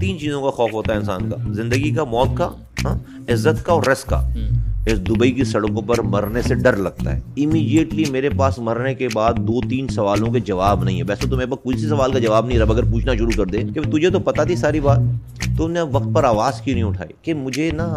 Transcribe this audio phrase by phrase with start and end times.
[0.00, 2.48] تین چیزوں کا خوف ہوتا ہے انسان کا زندگی کا موت کا
[2.84, 2.98] ہاں
[3.32, 4.28] عزت کا اور رس کا۔
[4.86, 9.08] اس دبئی کی سڑکوں پر مرنے سے ڈر لگتا ہے۔ امیجیٹلی میرے پاس مرنے کے
[9.14, 12.18] بعد دو تین سوالوں کے جواب نہیں ہے۔ ویسے تو میرے پاس کسی سوال کا
[12.18, 14.98] جواب نہیں رہا اگر پوچھنا شروع کر دے کہ تجھے تو پتا تھی ساری بات۔
[15.58, 17.94] تو نے وقت پر آواز کیوں نہیں اٹھائی؟ کہ مجھے نا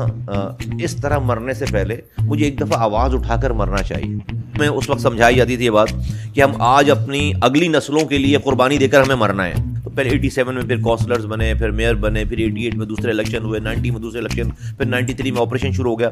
[0.83, 4.89] اس طرح مرنے سے پہلے مجھے ایک دفعہ آواز اٹھا کر مرنا چاہیے۔ میں اس
[4.89, 5.87] وقت سمجھائی جاتی تھی یہ بات
[6.33, 9.53] کہ ہم آج اپنی اگلی نسلوں کے لیے قربانی دے کر ہمیں مرنا ہے۔
[9.95, 13.11] پہلے ایٹی سیون میں پھر کونسلرز بنے، پھر میئر بنے، پھر ایٹی ایٹ میں دوسرے
[13.11, 16.09] الیکشن ہوئے نائنٹی میں دوسرے الیکشن پھر نائنٹی تھری میں آپریشن شروع ہو گیا۔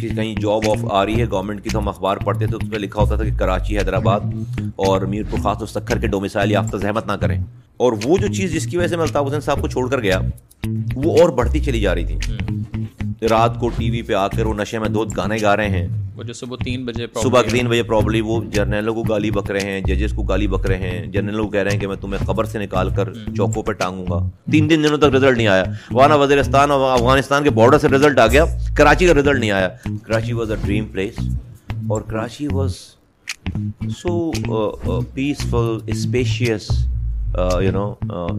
[0.00, 2.70] کہ کہیں جاب آف آ رہی ہے گورنمنٹ کی تو ہم اخبار پڑھتے تھے، اس
[2.70, 4.20] پہ لکھا ہوتا تھا کہ کراچی، حیدرآباد
[4.76, 7.44] اور میر کو خاص طور سکھر کے ڈومسائل یافتہ زحمت نہ کریں۔
[7.76, 10.00] اور وہ جو چیز جس کی وجہ سے میں الطاف حسین صاحب کو چھوڑ کر
[10.00, 10.20] گیا،
[10.94, 12.32] وہ اور بڑھتی چلی جا رہی تھی۔
[13.22, 15.86] رات کو ٹی وی پہ آ کر وہ نشے میں دودھ گانے گا رہے ہیں۔
[16.16, 19.50] وہ جو صبح تین بجے صبح کے تین بجے پرابلی وہ جرنیلوں کو گالی بک
[19.50, 21.96] رہے ہیں ججز کو گالی بک رہے ہیں۔ جرنیلوں کو کہہ رہے ہیں کہ میں
[21.96, 24.18] تمہیں قبر سے نکال کر چوکوں پہ ٹانگوں گا۔
[24.52, 28.18] تین تین دنوں تک رزلٹ نہیں آیا۔ وہاں وزیرستان اور افغانستان کے بارڈر سے رزلٹ
[28.18, 28.44] آ گیا۔
[28.76, 29.68] کراچی کا رزلٹ نہیں آیا۔
[30.02, 31.14] Karachi was a dream place
[31.90, 32.74] اور Karachi was
[33.98, 34.30] so
[35.14, 36.68] peaceful spacious
[37.62, 37.92] you know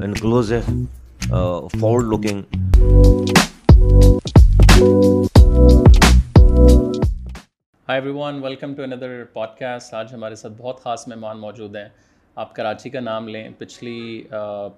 [0.03, 0.59] inclusive
[1.80, 2.41] forward looking
[4.80, 4.91] hi
[8.16, 11.88] everyone welcome to another podcast آج ہمارے ساتھ بہت خاص مہمان موجود ہیں۔
[12.38, 14.23] آپ کراچی کا نام لیں، پچھلی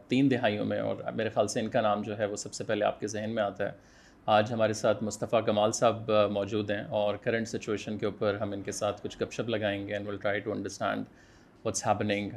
[0.10, 2.64] تین دہائیوں میں، اور میرے خیال سے ان کا نام جو ہے وہ سب سے
[2.64, 3.72] پہلے آپ کے ذہن میں آتا ہے۔
[4.28, 8.62] آج ہمارے ساتھ مصطفیٰ کمال صاحب موجود ہیں، اور کرنٹ سچویشن کے اوپر ہم ان
[8.62, 11.06] کے ساتھ کچھ گپ شپ لگائیں گے and will try to understand
[11.66, 12.30] what's happening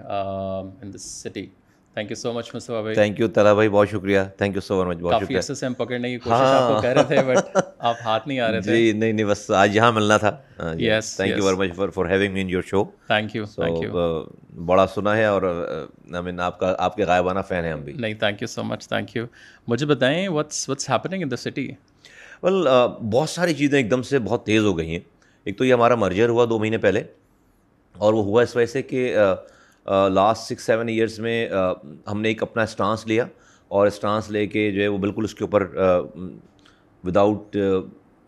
[0.82, 1.46] in this city
[1.94, 4.84] thank you so much Mustafa بھائی تھینک یو طلحہ بھائی بہت شکریہ تھینک یو سو
[4.84, 7.56] مچ بہت کافی شکریہ سے ہم پکڑنے کی کوشش آپ کو کہہ رہے تھے بٹ
[7.78, 10.30] آپ ہاتھ نہیں آ رہے تھے جی نہیں نہیں بس آج یہاں ملنا تھا
[10.80, 14.24] Yes, thank you very much for having me in your show thank you thank you
[14.64, 17.92] بڑا سنا ہے اور آئی مین آپ کا آپ کے غائبانہ فین ہیں ہم بھی
[17.92, 19.26] نہیں thank you so much thank you
[19.68, 21.70] مجھے بتائیں what's what's happening in the city
[22.42, 22.66] well
[23.02, 25.00] بہت ساری چیزیں ایک دم سے بہت تیز ہو گئی ہیں
[25.44, 27.02] ایک تو یہ ہمارا مرجر ہوا دو مہینے پہلے
[27.94, 29.14] اور وہ ہوا اس وجہ سے کہ
[29.86, 31.48] لاسٹ سکس سیون ایئرس میں
[32.10, 33.26] ہم نے ایک اپنا اسٹانس لیا
[33.68, 35.68] اور اسٹانس لے کے جو ہے وہ بالکل اس کے اوپر
[37.04, 37.56] وداؤٹ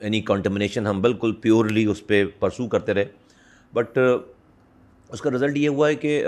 [0.00, 3.04] اینی کنٹمنیشن ہم بالکل پیورلی اس پہ پرسو کرتے رہے۔
[3.72, 3.98] بٹ
[5.08, 6.26] اس کا رزلٹ یہ ہوا ہے کہ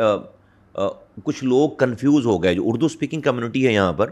[1.25, 4.11] کچھ لوگ کنفیوز ہو گئے۔ جو اردو اسپیکنگ کمیونٹی ہے یہاں پر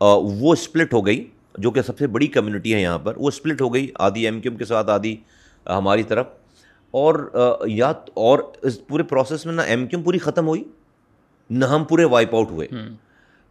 [0.00, 1.28] وہ اسپلٹ ہو گئی۔
[1.58, 4.40] جو کہ سب سے بڑی کمیونٹی ہے یہاں پر، وہ اسپلٹ ہو گئی۔ آدھی ایم
[4.40, 5.16] کیو ایم کے ساتھ آدھی
[5.66, 6.26] ہماری طرف۔
[6.90, 7.30] اور
[7.66, 10.64] یا اور اس پورے پروسیس میں نہ ایم کیو پوری ختم ہوئی
[11.50, 12.68] نہ ہم پورے وائپ آؤٹ ہوئے۔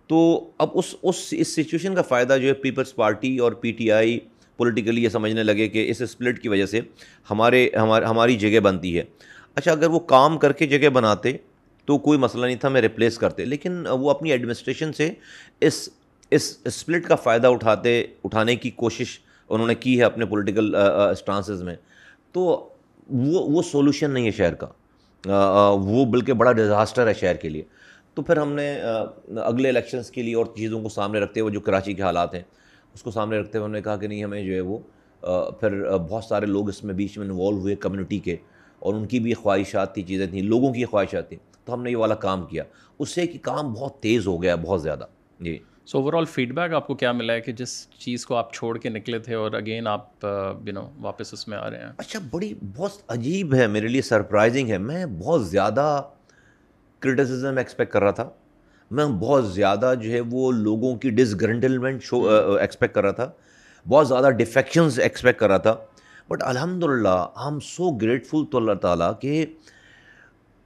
[0.07, 3.91] تو اب اس اس اس سچویشن کا فائدہ جو ہے پیپلز پارٹی اور پی ٹی
[3.91, 4.19] آئی
[4.57, 6.81] پولیٹیکلی یہ سمجھنے لگے کہ اس اسپلٹ کی وجہ سے
[7.31, 9.03] ہمارے ہماری جگہ بنتی ہے۔
[9.55, 11.37] اچھا اگر وہ کام کر کے جگہ بناتے
[11.85, 15.11] تو کوئی مسئلہ نہیں تھا میں ریپلیس کرتے۔ لیکن وہ اپنی ایڈمنسٹریشن سے
[15.61, 15.89] اس
[16.31, 19.19] اس اسپلٹ کا فائدہ اٹھاتے اٹھانے کی کوشش
[19.49, 21.75] انہوں نے کی ہے اپنے پولیٹیکل اسٹانسز میں۔
[22.31, 22.68] تو
[23.09, 24.67] وہ وہ سولوشن نہیں ہے شہر کا.
[25.83, 27.63] وہ بلکہ بڑا ڈیزاسٹر ہے شہر کے لیے.
[28.13, 28.73] تو پھر ہم نے
[29.43, 32.41] اگلے الیکشنس کے لیے اور چیزوں کو سامنے رکھتے ہوئے جو کراچی کے حالات ہیں،
[32.93, 34.77] اس کو سامنے رکھتے ہوئے ہم نے کہا کہ نہیں، ہمیں جو ہے وہ
[35.59, 38.35] پھر بہت سارے لوگ اس میں بیچ میں انوالو ہوئے کمیونٹی کے
[38.81, 41.39] اور ان کی بھی خواہشات تھی، چیزیں تھیں، لوگوں کی خواہشات تھیں.
[41.65, 42.63] تو ہم نے یہ والا کام کیا.
[42.99, 45.05] اس سے کہ کام بہت تیز ہو گیا، بہت زیادہ.
[45.39, 45.57] جی.
[45.85, 48.53] So overall feedback آپ کو کیا ملا ہے کہ جس چیز کو آپ
[48.53, 50.25] چھوڑ کے نکلے تھے اور اگین آپ
[50.65, 54.01] یو نو واپس اس میں آ رہے ہیں؟ اچھا بڑی بہت عجیب ہے میرے لیے
[54.01, 56.01] سرپرائزنگ ہے۔ میں بہت زیادہ
[56.99, 58.29] کرٹیسزم ایکسپیکٹ کر رہا تھا۔
[58.91, 62.27] میں بہت زیادہ جو ہے وہ لوگوں کی ڈس گرنٹلمنٹ شو
[62.59, 63.31] ایکسپیکٹ کر رہا تھا۔
[63.87, 65.75] بہت زیادہ ڈیفیکشنز ایکسپیکٹ کر رہا تھا۔
[66.29, 69.45] بٹ الحمد للہ آئی ایم سو گریٹفل تو اللہ تعالیٰ کہ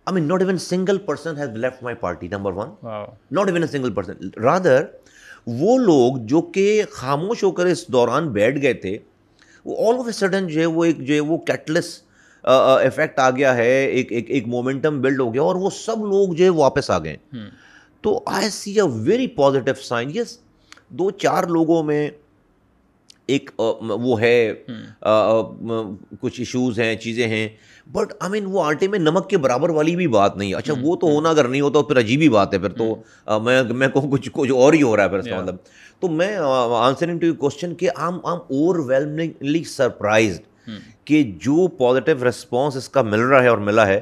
[0.06, 2.70] I mean not even single person has left my party number one
[3.32, 4.84] not even a single person rather
[5.48, 8.98] وہ لوگ جو کہ خاموش ہو کر اس دوران بیٹھ گئے تھے
[9.66, 12.02] وہ آل آف اے سڈن جو ہے وہ ایک جو ہے وہ کیٹلس
[12.44, 16.34] افیکٹ آ گیا ہے ایک ایک ایک مومنٹم بلڈ ہو گیا اور وہ سب لوگ
[16.34, 17.16] جو ہے واپس آ گئے۔
[18.02, 20.38] تو I see a very positive sign yes
[20.90, 22.10] دو چار لوگوں میں
[23.28, 24.54] ایک وہ ہے
[26.20, 27.48] کچھ ایشوز ہیں چیزیں ہیں۔
[27.88, 30.96] بٹ آئی مین وہ آٹے میں نمک کے برابر والی بھی بات نہیں اچھا وہ
[30.96, 34.12] تو ہونا اگر نہیں ہوتا پھر عجیب ہی بات ہے۔ پھر تو میں میں کہوں
[34.12, 35.56] کچھ کچھ اور ہی ہو رہا ہے پھر اس کا مطلب۔
[36.00, 36.38] تو میں
[36.78, 40.42] آنسرنگ ٹو یو کوشچن کہ آم آم اوور ویلمنگلی سرپرائزڈ
[41.06, 44.00] کہ جو پازیٹیو رسپانس اس کا مل رہا ہے اور ملا ہے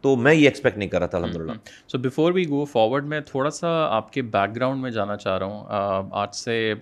[0.00, 1.52] تو میں یہ ایکسپیکٹ نہیں کر رہا تھا الحمد للہ
[1.88, 5.38] so before we go forward میں تھوڑا سا آپ کے بیک گراؤنڈ میں جانا چاہ
[5.38, 6.74] رہا ہوں۔ آج سے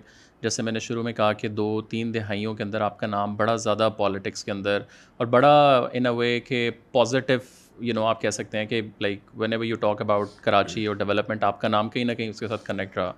[0.43, 3.35] جیسے میں نے شروع میں کہا کہ دو تین دہائیوں کے اندر آپ کا نام
[3.35, 4.81] بڑا زیادہ پالیٹکس کے اندر
[5.17, 5.55] اور بڑا
[5.93, 7.39] ان اے وے کہ پازیٹیو
[7.79, 9.19] یو نو آپ کہہ سکتے ہیں کہ like
[9.53, 12.47] whenever you talk about Karachi اور ڈیولپمنٹ آپ کا نام کہیں نہ کہیں اس کے
[12.47, 13.11] ساتھ کنیکٹ رہا۔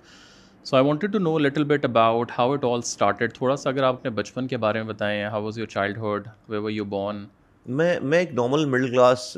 [0.64, 3.82] So I wanted to know little bit about how it all started تھوڑا سا اگر
[3.82, 7.24] آپ اپنے بچپن کے بارے میں بتائیں how was your childhood where were you born
[7.66, 9.32] میں میں ایک نارمل مڈل کلاس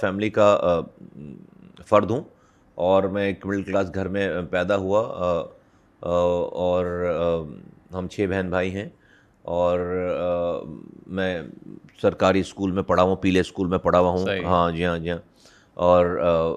[0.00, 0.80] فیملی کا
[1.88, 2.22] فرد ہوں
[2.78, 5.02] اور میں ایک مڈل کلاس گھر میں پیدا ہوا۔
[6.02, 6.86] اور
[7.94, 8.88] ہم چھ بہن بھائی ہیں
[9.44, 9.78] اور
[11.06, 11.42] میں
[12.02, 15.10] سرکاری اسکول میں پڑھا ہوں پیلے اسکول میں پڑھا ہوا ہوں۔ ہاں جی ہاں جی
[15.10, 15.18] ہاں۔
[15.74, 16.06] اور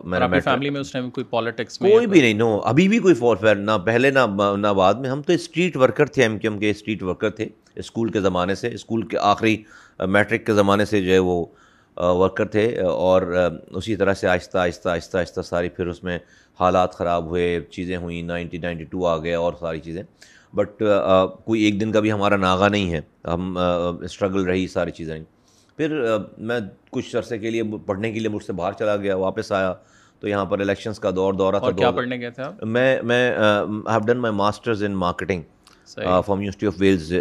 [0.06, 3.38] نے فیملی میں اس ٹائم کوئی پالیٹکس کوئی بھی نہیں نو ابھی بھی کوئی فور
[3.38, 4.20] فیر نہ پہلے نہ
[4.58, 7.48] نہ بعد میں۔ ہم تو اسٹریٹ ورکر تھے ایم کے ایم کے اسٹریٹ ورکر تھے۔
[7.76, 9.64] اسکول کے زمانے سے اسکول کے آخری
[10.00, 11.46] میٹرک کے زمانے سے جو ہے وہ
[11.98, 13.22] ورکر تھے۔ اور
[13.72, 16.18] اسی طرح سے آہستہ آہستہ آہستہ آہستہ ساری پھر اس میں
[16.60, 20.04] حالات خراب ہوئے چیزیں ہوئیں نائنٹین نائنٹی ٹو آ گیا اور ساری چیزیں۔
[20.56, 20.84] بٹ
[21.46, 23.00] کوئی ایک دن کا بھی ہمارا ناغا نہیں ہے۔
[23.34, 23.58] ہم
[24.02, 25.20] اسٹرگل رہی ساری چیزیں۔
[25.78, 25.98] پھر
[26.38, 26.60] میں
[26.92, 29.74] کچھ عرصے کے لیے پڑھنے کے لیے مجھ سے باہر چلا گیا واپس آیا۔
[30.20, 33.32] تو یہاں پر الیکشنس کا دور دورہ تھا کیا پڑھنے گئے تھے میں میں
[33.88, 35.42] have done my masters in marketing
[35.96, 37.14] from University of Wales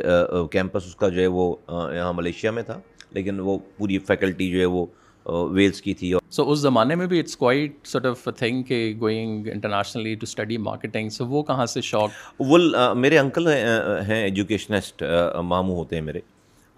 [0.50, 1.54] campus اس کا جو ہے وہ
[1.94, 2.78] یہاں ملیشیا میں تھا۔
[3.10, 4.86] لیکن وہ پوری فیکلٹی جو ہے وہ
[5.26, 9.48] ویلس کی تھی۔ سو اس زمانے میں بھی it's quite sort of thing کہ going
[9.52, 12.58] internationally to study marketing so وہ کہاں سے شوق وہ
[12.94, 15.02] میرے انکل ہیں ایجوکیشنسٹ
[15.44, 16.20] ماموں ہوتے ہیں میرے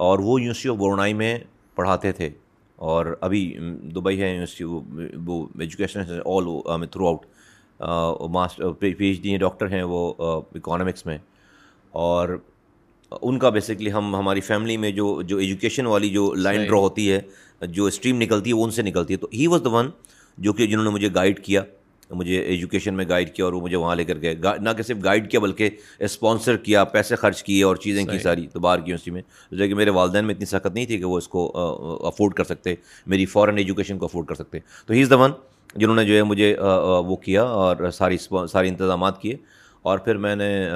[0.01, 1.39] اور وہ یونیورسٹی آف بورنائی میں
[1.75, 2.31] پڑھاتے تھے
[2.79, 3.43] اور ابھی
[3.95, 4.65] دبئی ہے یونیورسٹی
[5.27, 7.27] وہ education all throughout
[8.31, 10.13] master P H D doctor ہیں وہ
[10.55, 11.19] اکانومکس میں
[11.91, 12.37] اور
[13.11, 17.13] ان کا بیسکلی ہم ہماری فیملی میں جو جو ایجوکیشن والی جو لائن ڈرا ہوتی
[17.13, 17.21] ہے
[17.67, 19.91] جو اسٹریم نکلتی ہے وہ ان سے نکلتی ہے۔ تو ہی واز دا ون
[20.39, 21.63] جو کہ جنہوں نے مجھے گائڈ کیا
[22.11, 24.97] مجھے ایجوکیشن میں گائڈ کیا اور وہ مجھے وہاں لے کر گئے۔ نہ کہ صرف
[25.05, 28.83] گائڈ کیا بلکہ اسپانسر کیا پیسے خرچ کیے اور چیزیں کی ساری تو باہر کی
[28.83, 31.53] یونیورسٹی میں۔ جو کہ میرے والدین میں اتنی سخت نہیں تھی کہ وہ اس کو
[32.07, 32.75] افورڈ کر سکتے۔
[33.07, 35.31] میری فورن ایجوکیشن کو افورڈ کر سکتے۔ تو ہی از دا ون
[35.75, 36.57] جنہوں نے جو ہے مجھے
[37.07, 38.17] وہ کیا اور ساری
[38.53, 39.37] ساری انتظامات کیے۔
[39.83, 40.69] اور پھر میں نے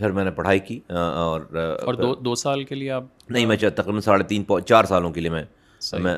[0.00, 1.40] پھر میں نے پڑھائی کی اور
[1.82, 5.20] اور دو دو سال کے لیے آپ نہیں میں تقریباً ساڑھے تین چار سالوں کے
[5.20, 5.44] لیے میں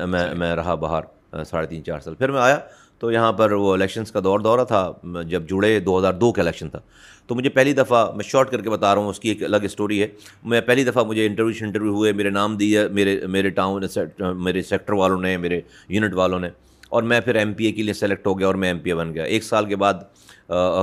[0.05, 2.59] میں میں رہا باہر ساڑھے تین چار سال۔ پھر میں آیا
[2.99, 4.91] تو یہاں پر وہ الیکشنس کا دور دورہ تھا
[5.27, 6.79] جب جڑے دو ہزار دو کا الیکشن تھا۔
[7.27, 9.57] تو مجھے پہلی دفعہ میں شارٹ کر کے بتا رہا ہوں اس کی ایک الگ
[9.61, 10.07] اسٹوری ہے۔
[10.43, 13.83] میں پہلی دفعہ مجھے انٹرویو انٹرویو ہوئے میرے نام دیے میرے میرے ٹاؤن
[14.19, 16.49] میرے سیکٹر والوں نے میرے یونٹ والوں نے۔
[16.89, 18.89] اور میں پھر ایم پی اے کے لیے سلیکٹ ہو گیا اور میں ایم پی
[18.89, 19.93] اے بن گیا۔ ایک سال کے بعد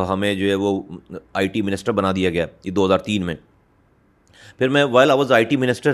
[0.09, 0.83] ہمیں جو ہے وہ
[1.33, 3.35] آئی ٹی منسٹر بنا دیا گیا یہ دو ہزار تین میں۔
[4.59, 5.93] پھر میں while I was I T minister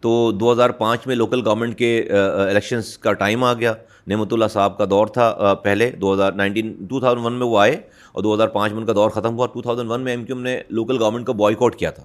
[0.00, 2.08] تو دو ہزار پانچ میں لوکل گورنمنٹ کے
[2.48, 3.72] الیکشنس کا ٹائم آ گیا۔
[4.06, 7.58] نعمت اللہ صاحب کا دور تھا پہلے دو ہزار نائنٹین ٹو تھاؤزنڈ ون میں وہ
[7.58, 7.80] آئے
[8.12, 10.24] اور دو ہزار پانچ میں ان کا دور ختم ہوا۔ ٹو تھاؤزنڈ ون میں ایم
[10.24, 12.02] کیو ایم نے لوکل گورنمنٹ کا بوائے کاٹ کیا تھا۔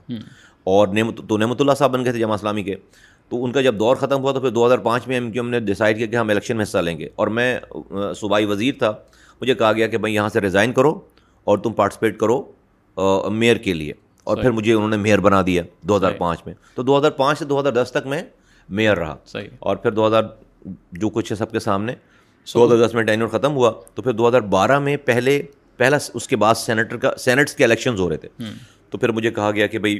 [0.63, 2.75] اور نعمت تو نعمت اللہ صاحب بن گئے تھے جمع اسلامی کے۔
[3.29, 5.41] تو ان کا جب دور ختم ہوا تو پھر دو ہزار پانچ میں ایم کیو
[5.41, 7.59] ایم نے ڈیسائڈ کیا کہ ہم الیکشن میں حصہ لیں گے۔ اور میں
[8.15, 8.93] صوبائی وزیر تھا۔
[9.41, 10.99] مجھے کہا گیا کہ بھائی یہاں سے ریزائن کرو
[11.43, 12.51] اور تم پارٹیسپیٹ کرو
[13.31, 13.93] میئر کے لیے۔
[14.23, 17.11] اور پھر مجھے انہوں نے میئر بنا دیا دو ہزار پانچ میں۔ تو دو ہزار
[17.11, 18.21] پانچ سے دو ہزار دس تک میں
[18.69, 20.23] میئر رہا۔ صحیح۔ اور پھر دو ہزار
[20.91, 21.93] جو کچھ ہے سب کے سامنے
[22.53, 25.41] دو ہزار دس میں ٹینور ختم ہوا۔ تو پھر دو ہزار بارہ میں پہلے
[25.77, 28.29] پہلا اس کے بعد سینیٹر کا سینٹس کے الیکشنز ہو رہے تھے۔
[28.89, 29.99] تو پھر مجھے کہا گیا کہ بھائی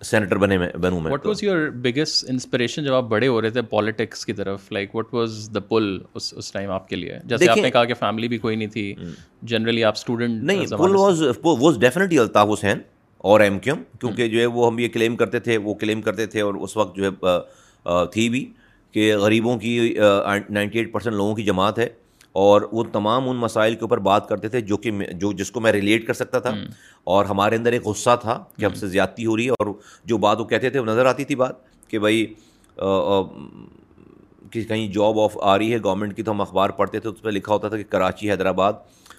[0.00, 3.50] سینیٹر بنے میں بنوں میں what was your biggest inspiration جب آپ بڑے ہو رہے
[3.50, 4.72] تھے پالیٹکس کی طرف?
[4.72, 7.84] Like what was the pull اس اس ٹائم آپ کے لیے؟ جیسے آپ نے کہا
[7.84, 8.94] کہ فیملی بھی کوئی نہیں تھی
[9.42, 12.78] جنرلی آپ اسٹوڈنٹ نہیں pull was was definitely Altaf Hussain
[13.18, 16.02] اور ایم کیو ایم کیونکہ جو ہے وہ ہم یہ کلیم کرتے تھے وہ کلیم
[16.02, 18.44] کرتے تھے اور اس وقت جو ہے تھی بھی
[18.94, 19.78] کہ غریبوں کی
[20.48, 21.88] نائنٹی ایٹ پرسینٹ لوگوں کی جماعت ہے۔
[22.36, 25.60] اور وہ تمام ان مسائل کے اوپر بات کرتے تھے جو کہ جو جس کو
[25.60, 26.50] میں ریلیٹ کر سکتا تھا
[27.04, 29.66] اور ہمارے اندر ایک غصہ تھا کہ ہم سے زیادتی ہو رہی ہے اور
[30.04, 31.54] جو بات وہ کہتے تھے وہ نظر آتی تھی بات
[31.90, 32.26] کہ بھائی
[34.50, 37.22] کہ کہیں جاب آف آ رہی ہے گورنمنٹ کی تو ہم اخبار پڑھتے تھے اس
[37.22, 38.72] پہ لکھا ہوتا تھا کہ کراچی حیدرآباد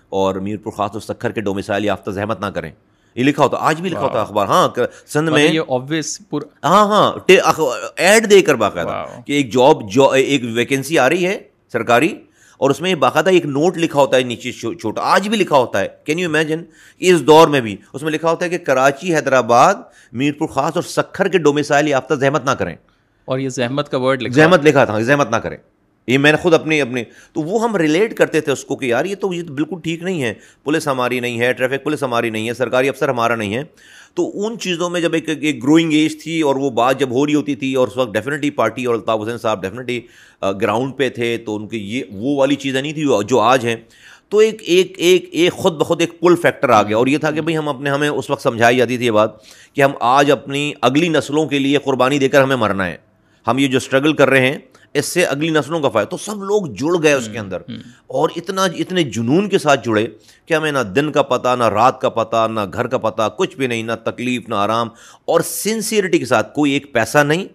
[0.10, 2.72] اور میر پور خاص و سکھر کے ڈومسائل یافتہ زحمت نہ کریں۔
[3.16, 4.68] یہ لکھا ہوتا آج بھی لکھا ہوتا اخبار۔ ہاں
[5.08, 5.48] سندھ میں
[6.64, 7.12] ہاں ہاں
[7.96, 9.82] ایڈ دے کر باقاعدہ کہ ایک جاب
[10.14, 11.38] ایک ویکینسی آ رہی ہے
[11.72, 12.14] سرکاری
[12.58, 15.80] اور اس میں باقاعدہ ایک نوٹ لکھا ہوتا ہے نیچے چھوٹا آج بھی لکھا ہوتا
[15.80, 16.64] ہے۔ کین یو امیجن
[17.00, 19.76] اس دور میں بھی اس میں لکھا ہوتا ہے کہ کراچی حیدرآباد
[20.12, 22.76] میر پور خاص اور سکھر کے ڈومسائل یافتہ زحمت نہ کریں۔
[23.26, 25.58] اور یہ زحمت کا ورڈ زحمت لکھا تھا زحمت نہ کریں۔
[26.08, 28.86] یہ میں نے خود اپنی اپنی تو وہ ہم ریلیٹ کرتے تھے اس کو کہ
[28.86, 30.34] یار یہ تو یہ تو بالکل ٹھیک نہیں ہے۔
[30.64, 33.64] پولیس ہماری نہیں ہے ٹریفک پولیس ہماری نہیں ہے سرکاری افسر ہمارا نہیں ہے۔
[34.18, 37.26] تو ان چیزوں میں جب ایک ایک گروئنگ ایج تھی اور وہ بات جب ہو
[37.26, 40.00] رہی ہوتی تھی اور اس وقت ڈیفینیٹلی پارٹی اور الطاف حسین صاحب ڈیفینیٹلی
[40.62, 43.76] گراؤنڈ پہ تھے، تو ان کی یہ وہ والی چیزیں نہیں تھی جو آج ہیں۔
[44.30, 47.32] تو ایک ایک ایک ایک خود بخود ایک پل فیکٹر آ گیا اور یہ تھا
[47.32, 49.32] کہ بھائی ہم اپنے، ہمیں اس وقت سمجھائی جاتی تھی یہ بات
[49.74, 52.96] کہ ہم آج اپنی اگلی نسلوں کے لیے قربانی دے کر ہمیں مرنا ہے۔
[53.46, 54.58] ہم یہ جو اسٹرگل کر رہے ہیں
[54.98, 57.62] اس سے اگلی نسلوں کا فائدہ تو سب لوگ جڑ گئے اس کے اندر۔
[58.08, 60.08] اور اتنا اتنے جنون کے ساتھ جڑے
[60.46, 63.58] کہ ہمیں نہ دن کا پتہ نہ رات کا پتہ نہ گھر کا پتہ کچھ
[63.58, 64.88] بھی نہیں نہ تکلیف نہ آرام۔
[65.26, 67.46] اور سنسیئرٹی کے ساتھ کوئی ایک پیسہ نہیں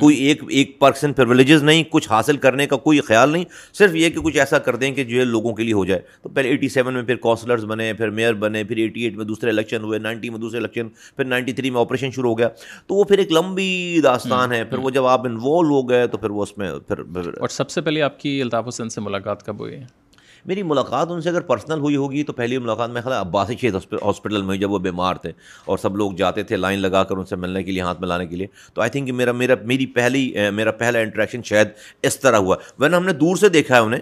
[0.00, 3.44] کوئی ایک ایک پرسن پرولیجز نہیں کچھ حاصل کرنے کا کوئی خیال نہیں۔
[3.78, 6.00] صرف یہ کہ کچھ ایسا کر دیں کہ جو ہے لوگوں کے لیے ہو جائے۔
[6.22, 9.24] تو پہلے ایٹی سیون میں پھر کونسلرز بنے پھر میئر بنے پھر ایٹی ایٹ میں
[9.24, 12.48] دوسرے الیکشن ہوئے نائنٹی میں دوسرے الیکشن پھر نائنٹی تھری میں آپریشن شروع ہو گیا۔
[12.86, 16.18] تو وہ پھر ایک لمبی داستان ہے۔ پھر وہ جب آپ انوالو ہو گئے تو
[16.18, 16.70] پھر وہ اس میں
[17.40, 19.84] اور سب سے پہلے آپ کی الطاف حسین سے ملاقات کب ہوئی؟ ہے
[20.46, 23.74] میری ملاقات ان سے اگر پرسنل ہوئی ہوگی تو پہلی ملاقات میں خیال عباسی شہید
[23.74, 25.32] ہاسپٹل میں جب وہ بیمار تھے
[25.64, 28.26] اور سب لوگ جاتے تھے لائن لگا کر ان سے ملنے کے لیے ہاتھ ملانے
[28.26, 31.68] کے لیے۔ تو آئی تھنک میرا میرا میری پہلی میرا پہلا انٹریکشن شاید
[32.02, 34.00] اس طرح ہوا۔ ورنہ ہم نے دور سے دیکھا ہے انہیں۔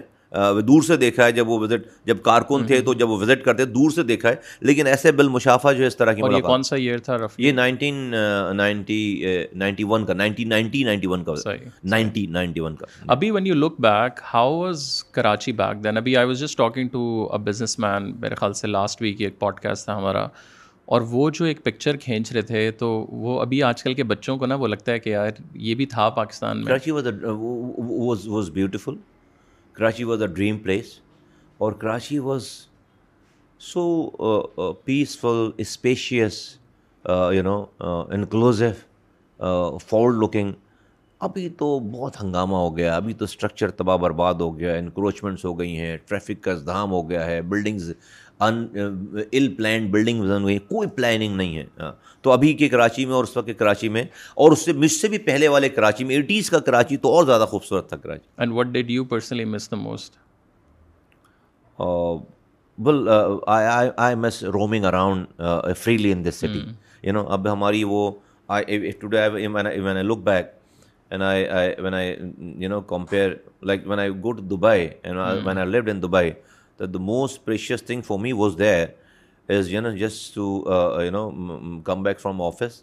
[0.67, 3.65] دور سے دیکھا ہے جب وہ وزٹ جب کارکن تھے تو جب وہ وزٹ کرتے
[3.65, 6.75] دور سے دیکھا ہے۔ لیکن ایسے بل مشافہ جو اس طرح کی ملاقات۔ کون سا
[6.75, 8.13] ایئر تھا یہ نائنٹین
[8.53, 9.23] نائنٹی
[9.53, 11.33] نائنٹی ون کا نائنٹین نائنٹی نائنٹی ون کا۔
[11.83, 16.17] نائنٹی نائنٹی ون کا۔ ابھی when you look back how was Karachi back then ابھی
[16.17, 17.37] I was just talking to a
[17.79, 20.27] businessman میرے خیال سے لاسٹ ویک ایک پوڈ کاسٹ تھا ہمارا۔
[20.85, 24.37] اور وہ جو ایک پکچر کھینچ رہے تھے تو وہ ابھی آج کل کے بچوں
[24.37, 28.49] کو نا وہ لگتا ہے کہ یار یہ بھی تھا پاکستان میں۔ Karachi was was
[28.49, 28.91] beautiful
[29.81, 30.85] Karachi was a dream place
[31.57, 32.47] اور Karachi was
[33.61, 33.83] so
[34.85, 36.33] peaceful spacious
[37.05, 38.69] you know inclusive
[39.87, 40.51] forward looking
[41.21, 45.57] ابھی تو بہت ہنگامہ ہو گیا، ابھی تو اسٹرکچر تباہ برباد ہو گیا انکروچمنٹس ہو
[45.59, 47.91] گئی ہیں ٹریفک کا ازدہام ہو گیا ہے بلڈنگز
[48.41, 48.65] ان
[49.31, 51.65] ال پلانڈ بلڈنگ بن گئی کوئی پلاننگ نہیں ہے.
[52.21, 54.03] تو ابھی کے کراچی میں اور اس وقت کے کراچی میں
[54.35, 57.25] اور اس سے مجھ سے بھی پہلے والے کراچی میں ایٹیز کا کراچی تو اور
[57.25, 58.27] زیادہ خوبصورت تھا Karachi.
[58.37, 60.17] And what did you personally miss the most
[62.77, 63.07] well
[63.47, 65.43] I miss roaming around
[65.77, 66.61] freely in this city
[67.03, 68.11] you know اب ہماری وہ
[68.49, 70.45] look back
[71.11, 71.45] and I
[71.79, 72.15] when I
[72.59, 73.33] you know compare
[73.63, 74.87] like when I go to Dubai
[75.45, 76.31] when I lived in Dubai
[76.87, 78.85] the most precious thing for me was there
[79.49, 80.63] is you know just to
[81.03, 81.29] you know
[81.85, 82.81] come back from office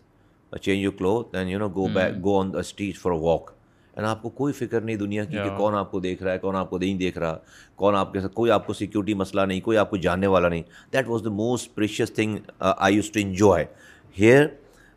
[0.53, 3.51] change you cloth and you know go back go on the street for walk
[3.95, 6.39] and آپ کو کوئی فکر نہیں دنیا کی کہ کون آپ کو دیکھ رہا ہے
[6.39, 7.39] کون آپ کو نہیں دیکھ رہا
[7.77, 10.49] کون آپ کے ساتھ کوئی آپ کو سیکورٹی مسئلہ نہیں کوئی آپ کو جاننے والا
[10.49, 10.63] نہیں
[10.93, 13.65] that was the most precious thing I use to enjoy
[14.17, 14.47] here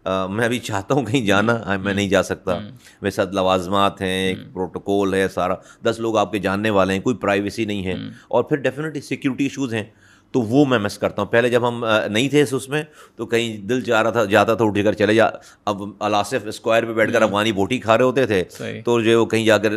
[0.06, 2.60] میں ابھی چاہتا ہوں کہیں جانا میں نہیں جا سکتا۔
[3.02, 5.54] میرے ساتھ لوازمات ہیں ایک پروٹوکول ہے سارا۔
[5.86, 7.94] دس لوگ آپ کے جاننے والے ہیں کوئی پرائیویسی نہیں ہے۔
[8.28, 9.84] اور پھر ڈیفینیٹلی سیکورٹی ایشوز ہیں۔
[10.32, 12.82] تو وہ میں مس کرتا ہوں۔ پہلے جب ہم نہیں تھے اس میں
[13.16, 15.26] تو کہیں دل چاہ رہا تھا جاتا تھا اٹھ کر چلے جا۔
[15.66, 18.44] اب الاصف اسکوائر پہ بیٹھ کر افغانی بوٹی کھا رہے ہوتے تھے۔
[18.86, 19.72] تو جو وہ کہیں جا کر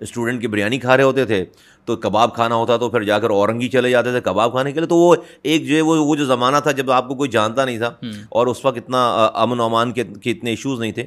[0.00, 1.44] اسٹوڈنٹ کی بریانی کھا رہے ہوتے تھے۔
[1.84, 4.80] تو کباب کھانا ہوتا تو پھر جا کر اورنگی چلے جاتے تھے کباب کھانے کے
[4.80, 7.30] لیے۔ تو وہ ایک جو ہے وہ وہ جو زمانہ تھا جب آپ کو کوئی
[7.30, 7.90] جانتا نہیں تھا
[8.28, 11.06] اور اس وقت اتنا امن و امان کے اتنے ایشوز نہیں تھے۔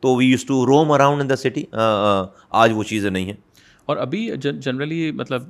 [0.00, 3.36] تو we use to roam around in the city آج وہ چیزیں نہیں ہیں۔
[3.86, 5.42] اور ابھی جنرلی مطلب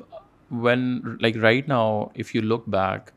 [0.50, 3.10] when like right now if you look back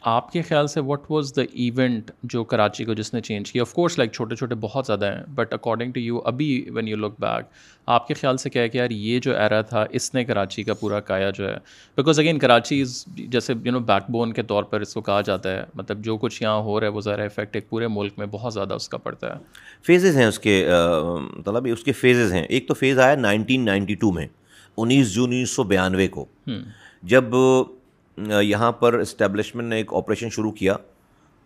[0.00, 3.62] آپ کے خیال سے واٹ واز دا ایونٹ جو کراچی کو جس نے چینج کیا
[3.62, 6.96] آف کورس لائک چھوٹے چھوٹے بہت زیادہ ہیں بٹ اکارڈنگ ٹو یو ابھی وین یو
[6.96, 7.44] لک بیک
[7.86, 10.62] آپ کے خیال سے کیا ہے کہ یار یہ جو ایرا تھا، اس نے کراچی
[10.62, 11.56] کا پورا کایا جو ہے؟
[11.96, 15.20] بیکاز اگین کراچی از جیسے یو نو بیک بون کے طور پر اس کو کہا
[15.20, 18.12] جاتا ہے مطلب جو کچھ یہاں ہو رہا ہے، وہ ذرا افیکٹ ایک پورے ملک
[18.18, 19.40] میں بہت زیادہ اس کا پڑتا ہے۔
[19.86, 20.68] فیزز ہیں اس کے
[21.36, 24.26] مطلب اس کے فیزز ہیں۔ ایک تو فیز آیا نائنٹین نائنٹی ٹو میں۔
[24.76, 26.24] انیس جون انیس سو بیانوے کو۔
[27.02, 27.24] جب
[28.42, 30.76] یہاں پر اسٹیبلشمنٹ نے ایک آپریشن شروع کیا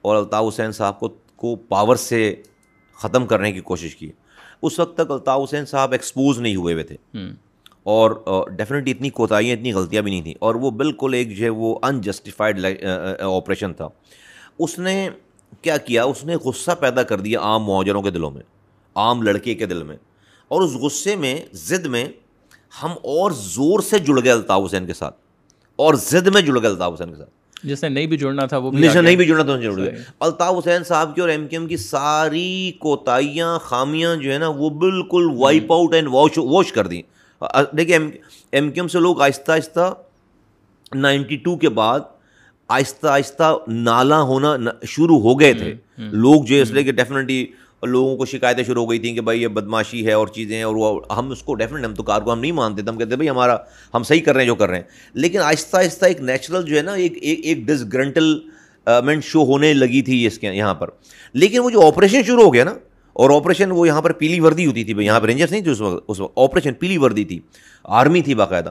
[0.03, 2.35] اور الطاف حسین صاحب کو کو پاور سے
[2.95, 4.13] ختم کرنے کی کوشش کی۔
[4.63, 6.97] اس وقت تک الطاف حسین صاحب ایکسپوز نہیں ہوئے ہوئے تھے۔
[7.83, 8.11] اور
[8.51, 11.79] ڈیفینیٹلی اتنی کوتاہیاں اتنی غلطیاں بھی نہیں تھیں۔ اور وہ بالکل ایک جو ہے وہ
[11.83, 12.65] انجسٹیفائڈ
[13.21, 13.89] آپریشن تھا۔
[14.59, 15.11] اس نے
[15.63, 18.43] کیا کیا؟ اس نے غصہ پیدا کر دیا عام معاجروں کے دلوں میں
[18.95, 19.97] عام لڑکے کے دل میں۔
[20.49, 22.05] اور اس غصے میں ضد میں
[22.73, 25.17] ہم اور زور سے جڑ گئے الطاف حسین کے ساتھ
[25.79, 27.31] اور ضد میں جڑ گئے الطاف حسین کے ساتھ۔
[27.63, 29.95] جس نے نہیں بھی جڑنا تھا وہ جس نے نہیں بھی جڑنا تھا جڑ گئے۔
[30.21, 34.49] الطاف حسین صاحب کی اور ایم کیو ایم کی ساری کوتاہیاں خامیاں جو ہے نا
[34.49, 37.03] وہ بالکل wipe out and wash wash کر دیں۔
[37.77, 39.93] دیکھیے ایم کیو ایم سے لوگ آہستہ آہستہ
[40.95, 42.01] نائنٹی ٹو کے بعد
[42.69, 44.57] آہستہ آہستہ نالا ہونا
[44.87, 47.47] شروع ہو گئے تھے۔ لوگ جو ہے اس لیے کہ ڈیفینیٹلی
[47.87, 50.63] لوگوں کو شکایتیں شروع ہو گئی تھیں کہ بھائی یہ بدماشی ہے اور چیزیں ہیں
[50.63, 52.99] اور وہ ہم اس کو ڈیفینیٹ ہم تو کار کو ہم نہیں مانتے تھے ہم
[52.99, 53.57] کہتے ہیں بھائی ہمارا
[53.95, 56.77] ہم صحیح کر رہے ہیں جو کر رہے ہیں۔ لیکن آہستہ آہستہ ایک نیچرل جو
[56.77, 58.39] ہے نا ایک ایک ڈس گرنٹل
[59.23, 60.89] شو ہونے لگی تھی اس کے یہاں پر۔
[61.33, 62.75] لیکن وہ جو آپریشن شروع ہو گیا نا
[63.13, 65.81] اور آپریشن وہ یہاں پر پیلی وردی ہوتی تھی یہاں پہ رینجرس نہیں تھی اس
[65.81, 67.41] وقت اس وقت آپریشن پیلی وردی تھی
[67.85, 68.71] آرمی تھی باقاعدہ۔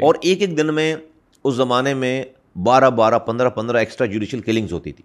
[0.00, 0.96] اور ایک ایک دن میں
[1.44, 2.22] اس زمانے میں
[2.62, 5.04] بارہ بارہ پندرہ پندرہ ایکسٹرا جوڈیشل کلنگس ہوتی تھی۔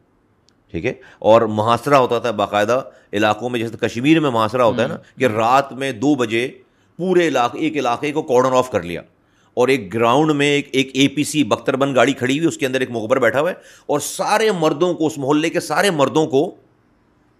[0.71, 2.81] ٹھیک ہے؟ اور محاصرہ ہوتا تھا باقاعدہ
[3.13, 6.47] علاقوں میں جیسے کشمیر میں محاصرہ ہوتا ہے نا کہ رات میں دو بجے
[6.97, 9.01] پورے علاقے ایک علاقے کو کارڈر آف کر لیا۔
[9.53, 12.57] اور ایک گراؤنڈ میں ایک ایک اے پی سی بختر بند گاڑی کھڑی ہوئی اس
[12.57, 15.91] کے اندر ایک مغبر بیٹھا ہوا ہے۔ اور سارے مردوں کو اس محلے کے سارے
[15.91, 16.55] مردوں کو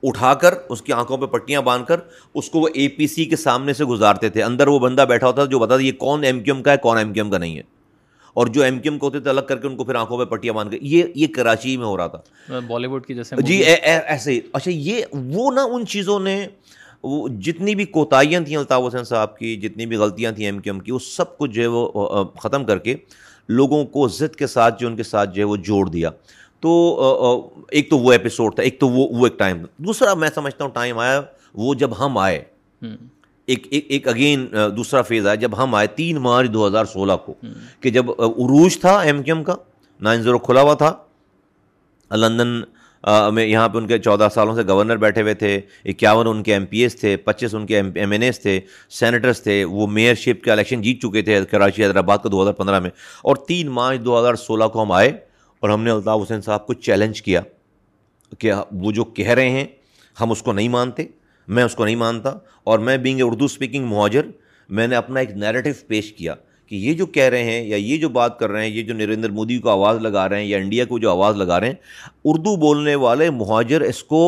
[0.04, 1.98] اٹھا کر اس کی آنکھوں پہ پٹیاں باندھ کر
[2.34, 5.28] اس کو وہ اے پی سی کے سامنے سے گزارتے تھے۔ اندر وہ بندہ بیٹھا
[5.28, 7.32] ہوتا تھا جو بتا یہ کون ایم کیو ایم کا ہے کون ایم کیو ایم
[7.32, 7.79] کا نہیں ہے۔
[8.34, 10.18] اور جو ایم کیو ایم کو ہوتے تھے الگ کر کے ان کو پھر آنکھوں
[10.18, 13.36] پہ پٹیاں باندھ کے یہ یہ کراچی میں ہو رہا تھا۔ بالی ووڈ کی جیسے
[13.42, 15.02] جی ایسے اچھا یہ
[15.34, 16.46] وہ نا ان چیزوں نے
[17.04, 20.74] وہ جتنی بھی کوتاہیاں تھیں الطاف حسین صاحب کی جتنی بھی غلطیاں تھیں ایم کیو
[20.74, 22.96] ایم کی وہ سب کچھ جو ہے وہ ختم کر کے
[23.50, 26.10] لوگوں کو ضد کے ساتھ جو ان کے ساتھ جو ہے وہ جوڑ دیا۔
[26.64, 26.72] تو
[27.72, 30.72] ایک تو وہ ایپیسوڈ تھا ایک تو وہ وہ ایک ٹائم دوسرا میں سمجھتا ہوں
[30.72, 31.22] ٹائم آیا
[31.54, 32.44] وہ جب ہم آئے۔
[33.50, 34.46] ایک ایک اگین
[34.77, 37.34] دوسرا فیز آیا جب ہم آئے تین مارچ دو ہزار سولہ کو
[37.82, 39.56] کہ جب عروج تھا ایم کیو ایم کا
[40.01, 40.94] نائن زیرو کھلا ہوا تھا
[42.12, 42.62] لندن
[43.34, 46.53] میں یہاں پہ ان کے چودہ سالوں سے گورنر بیٹھے ہوئے تھے اکیاون ان کے
[46.53, 50.15] ایم پی ایس تھے پچیس ان کے ایم این ایس تھے سینیٹرس تھے وہ میئر
[50.15, 52.89] شپ کا الیکشن جیت چکے تھے کراچی حیدرآباد کو دو ہزار پندرہ میں۔
[53.22, 55.10] اور تین مارچ دو ہزار سولہ کو ہم آئے
[55.60, 57.41] اور ہم نے الطاف حسین صاحب کو چیلنج کیا
[58.39, 59.65] کہ وہ جو کہہ رہے ہیں
[60.22, 61.06] ہم اس کو نہیں مانتے۔
[61.50, 64.25] میں اس کو نہیں مانتا اور میں بینگ اے اردو اسپیکنگ مہاجر،
[64.70, 66.36] میں نے اپنا ایک نیریٹو پیش کیا
[66.72, 68.94] کہ یہ جو کہہ رہے ہیں یا یہ جو بات کر رہے ہیں، یہ جو
[68.94, 71.75] نریندر مودی کو آواز لگا رہے ہیں یا انڈیا کو جو آواز لگا رہے ہیں،
[72.25, 74.22] اردو بولنے والے مہاجر اس کو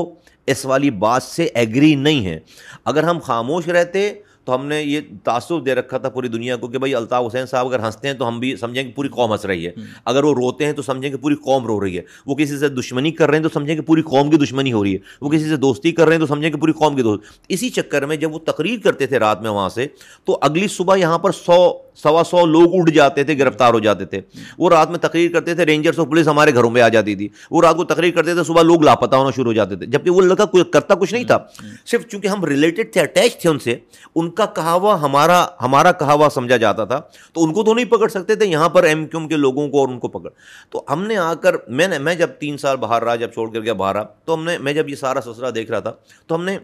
[0.47, 2.39] اس والی بات سے ایگری نہیں ہیں۔
[2.85, 4.11] اگر ہم خاموش رہتے
[4.43, 7.45] تو ہم نے یہ تاثر دے رکھا تھا پوری دنیا کو کہ بھائی الطاف حسین
[7.45, 9.71] صاحب اگر ہنستے ہیں تو ہم بھی سمجھیں کہ پوری قوم ہنس رہی ہے۔
[10.05, 12.67] اگر وہ روتے ہیں تو سمجھیں کہ پوری قوم رو رہی ہے۔ وہ کسی سے
[12.69, 15.29] دشمنی کر رہے ہیں تو سمجھیں کہ پوری قوم کی دشمنی ہو رہی ہے۔ وہ
[15.29, 18.05] کسی سے دوستی کر رہے ہیں تو سمجھیں کہ پوری قوم کی دوست۔ اسی چکر
[18.05, 19.87] میں جب وہ تقریر کرتے تھے رات میں وہاں سے
[20.25, 24.05] تو اگلی صبح یہاں پر سو سوا سو لوگ اٹھ جاتے تھے گرفتار ہو جاتے
[24.05, 24.21] تھے۔
[24.57, 27.27] وہ رات میں تقریر کرتے تھے رینجرس اور پولیس ہمارے گھروں میں آ جاتی تھی۔
[27.51, 30.09] وہ رات کو تقریر کرتے تھے صبح لوگ لاپتہ ہونا شروع ہو جاتے تھے۔ جبکہ
[30.09, 31.37] وہ لڑکا کرتا کچھ نہیں تھا۔
[31.85, 33.77] صرف چونکہ ہم ریلیٹڈ تھے اٹیچ تھے ان سے
[34.15, 37.01] ان کا کہا ہوا ہمارا ہمارا کہا ہوا سمجھا جاتا تھا
[37.33, 39.79] تو ان کو تو نہیں پکڑ سکتے تھے یہاں پر ایم کیوم کے لوگوں کو
[39.79, 40.29] اور ان کو پکڑ۔
[40.69, 43.53] تو ہم نے آ کر میں نے میں جب تین سال باہر رہا جب چھوڑ
[43.53, 45.93] کر گیا باہر رہا تو ہم نے میں جب یہ سارا سسرا دیکھ رہا تھا
[46.27, 46.57] تو ہم نے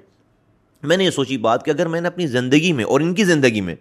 [0.83, 3.23] میں نے یہ سوچی بات کہ اگر میں نے اپنی زندگی میں اور ان کی
[3.23, 3.75] زندگی میں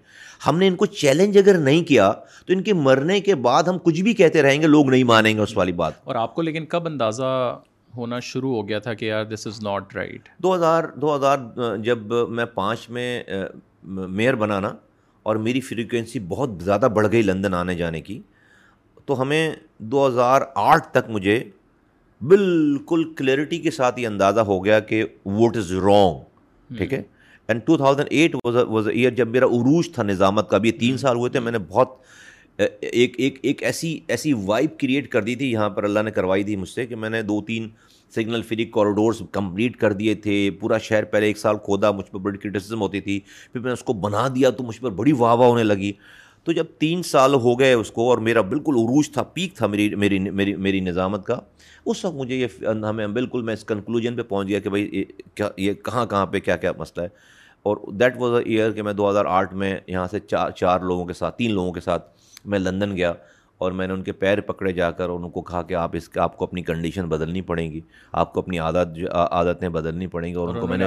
[0.46, 2.12] ہم نے ان کو چیلنج اگر نہیں کیا
[2.46, 5.36] تو ان کے مرنے کے بعد ہم کچھ بھی کہتے رہیں گے لوگ نہیں مانیں
[5.36, 7.58] گے اس والی بات۔ اور آپ کو لیکن کب اندازہ
[7.96, 11.38] ہونا شروع ہو گیا تھا کہ یار دس از ناٹ رائٹ دو ہزار دو ہزار
[11.76, 13.24] جب میں پانچ میں
[13.86, 14.74] میئر بنانا
[15.22, 18.22] اور میری فریکوینسی بہت زیادہ بڑھ گئی لندن آنے جانے کی۔
[19.06, 21.44] تو ہمیں دو ہزار آٹھ تک مجھے
[22.20, 26.18] بالکل کلیئرٹی کے ساتھ یہ اندازہ ہو گیا کہ ووٹ از رانگ
[26.76, 27.02] ٹھیک ہے؟
[27.48, 31.16] And two thousand eight was year جب میرا عروج تھا نظامت کا بھی تین سال
[31.16, 31.88] ہوئے تھے میں نے بہت
[32.80, 36.44] ایک ایک ایک ایسی ایسی وائب کریٹ کر دی تھی یہاں پر اللہ نے کروائی
[36.44, 37.68] تھی مجھ سے کہ میں نے دو تین
[38.14, 42.18] سگنل فری کوریڈورس کمپلیٹ کر دیے تھے۔ پورا شہر پہلے ایک سال کھودا، مجھ پر
[42.18, 43.20] بڑی کرٹیسزم ہوتی تھی۔
[43.52, 45.92] پھر میں نے اس کو بنا دیا تو مجھ پر بڑی واہ واہ ہونے لگی۔
[46.44, 49.66] تو جب تین سال ہو گئے اس کو اور میرا بالکل عروج تھا پیک تھا
[49.66, 51.40] میری میری میری میری نظامت کا،
[51.86, 55.48] اس وقت مجھے یہ ہمیں بالکل میں اس کنکلوژن پہ پہنچ گیا کہ بھائی کیا،
[55.56, 57.08] یہ کہاں کہاں پہ کیا کیا مسئلہ ہے۔
[57.62, 60.80] اور دیٹ واز اے ایئر کہ میں دو ہزار آٹھ میں یہاں سے چار چار
[60.80, 62.10] لوگوں کے ساتھ، تین لوگوں کے ساتھ
[62.44, 63.12] میں لندن گیا۔
[63.58, 66.08] اور میں نے ان کے پیر پکڑے جا کر ان کو کہا کہ آپ اس
[66.08, 67.80] کا آپ کو اپنی کنڈیشن بدلنی پڑیں گی۔
[68.12, 68.98] آپ کو اپنی عادت
[69.30, 70.84] عادتیں بدلنی پڑیں گی اور ان کو میں نے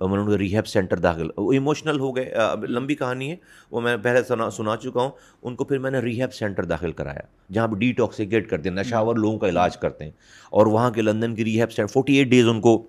[0.00, 2.34] میں نے ان کو ریہیب سینٹر داخل وہ ایموشنل ہو گئے۔
[2.68, 3.36] لمبی کہانی ہے۔
[3.70, 5.10] وہ میں پہلے سنا سنا چکا ہوں۔
[5.42, 8.76] ان کو پھر میں نے ریہیب سینٹر داخل کرایا جہاں پہ ڈی ٹاکسیکیٹ کرتے ہیں
[8.76, 10.10] نشاور لوگوں کا علاج کرتے ہیں۔
[10.50, 12.86] اور وہاں کے لندن کی rehab centre forty eight days ان کو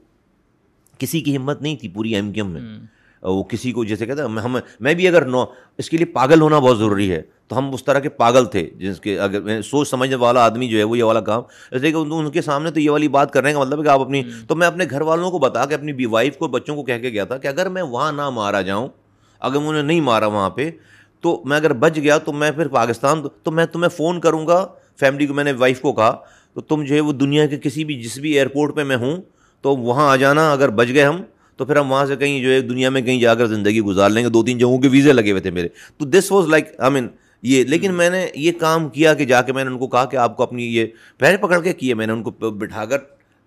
[0.98, 2.62] کسی کی ہمت نہیں تھی پوری ایم کیو ایم میں۔
[3.22, 5.46] وہ کسی کو جیسے کہتے ہیں ہم میں بھی اگر نو
[5.78, 8.70] اس کے لیے پاگل ہونا بہت ضروری ہے۔ تو ہم اس طرح کے پاگل تھے
[8.76, 11.92] جس کے اگر سوچ سمجھنے والا آدمی جو ہے وہ یہ والا کام اس لیے
[11.92, 14.24] کہ ان کے سامنے تو یہ والی بات کرنے کا مطلب ہے کہ آپ اپنی
[14.48, 17.10] تو میں اپنے گھر والوں کو بتا کے اپنی وائف کو بچوں کو کہہ کے
[17.10, 18.88] گیا تھا کہ اگر میں وہاں نہ مارا جاؤں
[19.40, 20.70] اگر میں انہیں نہیں مارا وہاں پہ
[21.22, 24.68] تو میں اگر بچ گیا تو میں پھر پاکستان تو میں تمہیں فون کروں گا
[25.00, 26.16] فیملی کو میں نے وائف کو کہا
[26.54, 29.18] تو تم جو ہے وہ دنیا کے کسی بھی جس بھی ایئرپورٹ پہ میں ہوں
[29.62, 31.22] تو وہاں آ جانا اگر بچ گئے ہم
[31.58, 34.10] تو پھر ہم وہاں سے کہیں جو ہے دنیا میں کہیں جا کر زندگی گزار
[34.10, 36.66] لیں گے۔ دو تین جگہوں کے ویزے لگے ہوئے تھے میرے۔ تو دس واز لائک
[36.78, 37.08] آئی مین
[37.42, 40.06] یہ لیکن میں نے یہ کام کیا کہ جا کے میں نے ان کو کہا
[40.06, 40.86] کہ آپ کو اپنی یہ
[41.18, 42.98] پیر پکڑ کے کیے میں نے ان کو بٹھا کر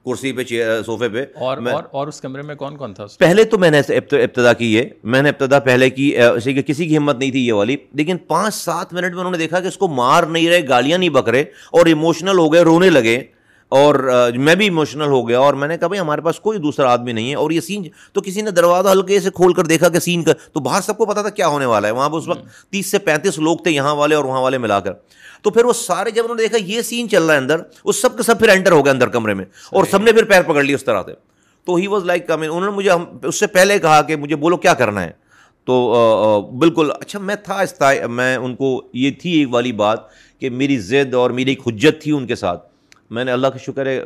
[0.04, 0.42] کرسی پہ
[0.86, 1.58] صوفے پہ۔ اور
[1.92, 3.78] اور اس کمرے میں کون کون تھا؟ پہلے تو میں نے
[4.12, 7.52] ابتدا کی ہے میں نے ابتدا پہلے کی کہ کسی کی ہمت نہیں تھی یہ
[7.52, 10.68] والی۔ لیکن پانچ سات منٹ میں انہوں نے دیکھا کہ اس کو مار نہیں رہے
[10.68, 13.20] گالیاں نہیں بک رہے اور ایموشنل ہو گئے رونے لگے۔
[13.68, 16.92] اور میں بھی ایموشنل ہو گیا اور میں نے کہا بھائی ہمارے پاس کوئی دوسرا
[16.92, 19.88] آدمی نہیں ہے اور یہ سین تو کسی نے دروازہ ہلکے سے کھول کر دیکھا
[19.88, 22.16] کہ سین کا تو باہر سب کو پتا تھا کیا ہونے والا ہے۔ وہاں پہ
[22.16, 24.92] اس وقت تیس سے پینتیس لوگ تھے یہاں والے اور وہاں والے ملا کر۔
[25.42, 28.02] تو پھر وہ سارے جب انہوں نے دیکھا یہ سین چل رہا ہے اندر اس
[28.02, 30.42] سب کے سب پھر انٹر ہو گئے اندر کمرے میں۔ اور سب نے پھر پیر
[30.42, 31.12] پکڑ لی اس طرح سے۔
[31.64, 32.90] تو ہی واز لائک انہوں نے مجھے
[33.22, 35.10] اس سے پہلے کہا کہ مجھے بولو کیا کرنا ہے۔
[35.64, 37.62] تو بالکل اچھا میں تھا
[38.10, 39.98] میں ان کو یہ تھی ایک والی بات
[40.40, 42.77] کہ میری ضد اور میری ایک حجت تھی ان کے ساتھ۔
[43.10, 44.00] میں نے اللہ کا شکر ہے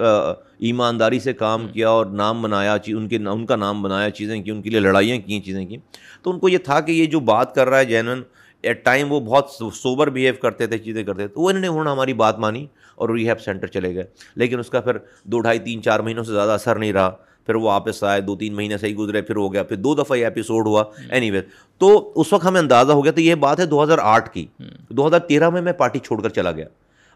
[0.58, 4.50] ایمانداری سے کام کیا اور نام بنایا ان کے ان کا نام بنایا چیزیں کی
[4.50, 5.76] ان کے لیے لڑائیاں کی چیزیں کی۔
[6.22, 8.22] تو ان کو یہ تھا کہ یہ جو بات کر رہا ہے جینون
[8.62, 11.66] ایٹ ٹائم وہ بہت سوبر بیہیو کرتے تھے چیزیں کرتے تھے۔ تو وہ انہوں نے
[11.66, 14.04] انہوں نے ہماری بات مانی اور ریہیب سینٹر چلے گئے۔
[14.36, 17.10] لیکن اس کا پھر دو ڈھائی تین چار مہینوں سے زیادہ اثر نہیں رہا۔
[17.46, 19.94] پھر وہ واپس آئے دو تین مہینے سے ہی گزرے پھر ہو گیا پھر دو
[19.94, 21.40] دفعہ یہ ایپیسوڈ ہوا۔ اینی وے
[21.78, 24.46] تو اس وقت ہمیں اندازہ ہو گیا تو یہ بات ہے دو ہزار آٹھ کی۔
[24.88, 26.66] دو ہزار تیرہ میں میں پارٹی چھوڑ کر چلا گیا۔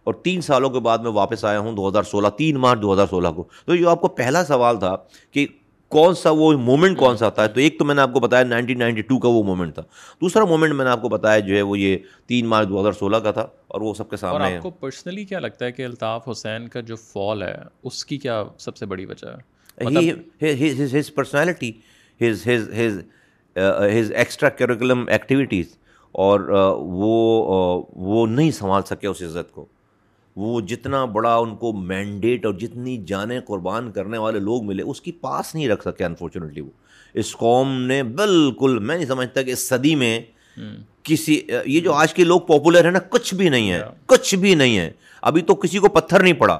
[0.06, 2.92] اور تین سالوں کے بعد میں واپس آیا ہوں دو ہزار سولہ تین مارچ دو
[2.92, 4.96] ہزار سولہ کو۔ تو جو آپ کو پہلا سوال تھا
[5.30, 5.46] کہ
[5.88, 8.44] کون سا وہ مومنٹ کون سا تھا؟ تو ایک تو میں نے آپ کو بتایا
[8.44, 9.82] نائنٹین نائنٹی ٹو کا وہ مومنٹ تھا۔
[10.20, 12.92] دوسرا مومنٹ میں نے آپ کو بتایا جو ہے وہ یہ تین مارچ دو ہزار
[12.92, 15.84] سولہ کا تھا اور وہ سب کے سامنے آپ کو پرسنلی کیا لگتا ہے کہ
[15.84, 19.56] الطاف حسین کا جو فال ہے اس کی کیا سب سے بڑی وجہ ہے؟
[20.98, 21.72] His personality
[22.20, 22.98] his his his
[23.92, 25.76] his extra curriculum activities
[26.14, 26.40] اور
[26.78, 29.66] وہ وہ نہیں سنبھال سکے اس عزت کو۔
[30.36, 35.00] وہ جتنا بڑا ان کو مینڈیٹ اور جتنی جانیں قربان کرنے والے لوگ ملے اس
[35.00, 36.70] کی پاس نہیں رکھ سکے انفارچونیٹلی وہ۔
[37.14, 40.20] اس قوم نے بالکل میں نہیں سمجھتا کہ اس صدی میں
[41.02, 44.54] کسی یہ جو آج کے لوگ پاپولر ہیں نا کچھ بھی نہیں ہے کچھ بھی
[44.54, 44.90] نہیں ہے۔
[45.22, 46.58] ابھی تو کسی کو پتھر نہیں پڑا۔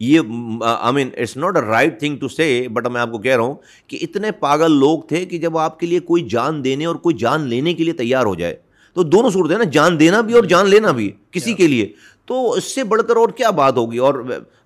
[0.00, 0.20] یہ
[0.64, 3.44] I mean it's not a right thing to say but میں آپ کو کہہ رہا
[3.44, 3.54] ہوں
[3.86, 7.16] کہ اتنے پاگل لوگ تھے کہ جب آپ کے لیے کوئی جان دینے اور کوئی
[7.16, 8.56] جان لینے کے لیے تیار ہو جائے
[8.92, 11.92] تو دونوں صورت ہے نا جان دینا بھی اور جان لینا بھی کسی کے لیے۔
[12.26, 14.14] تو اس سے بڑھ کر اور کیا بات ہوگی؟ اور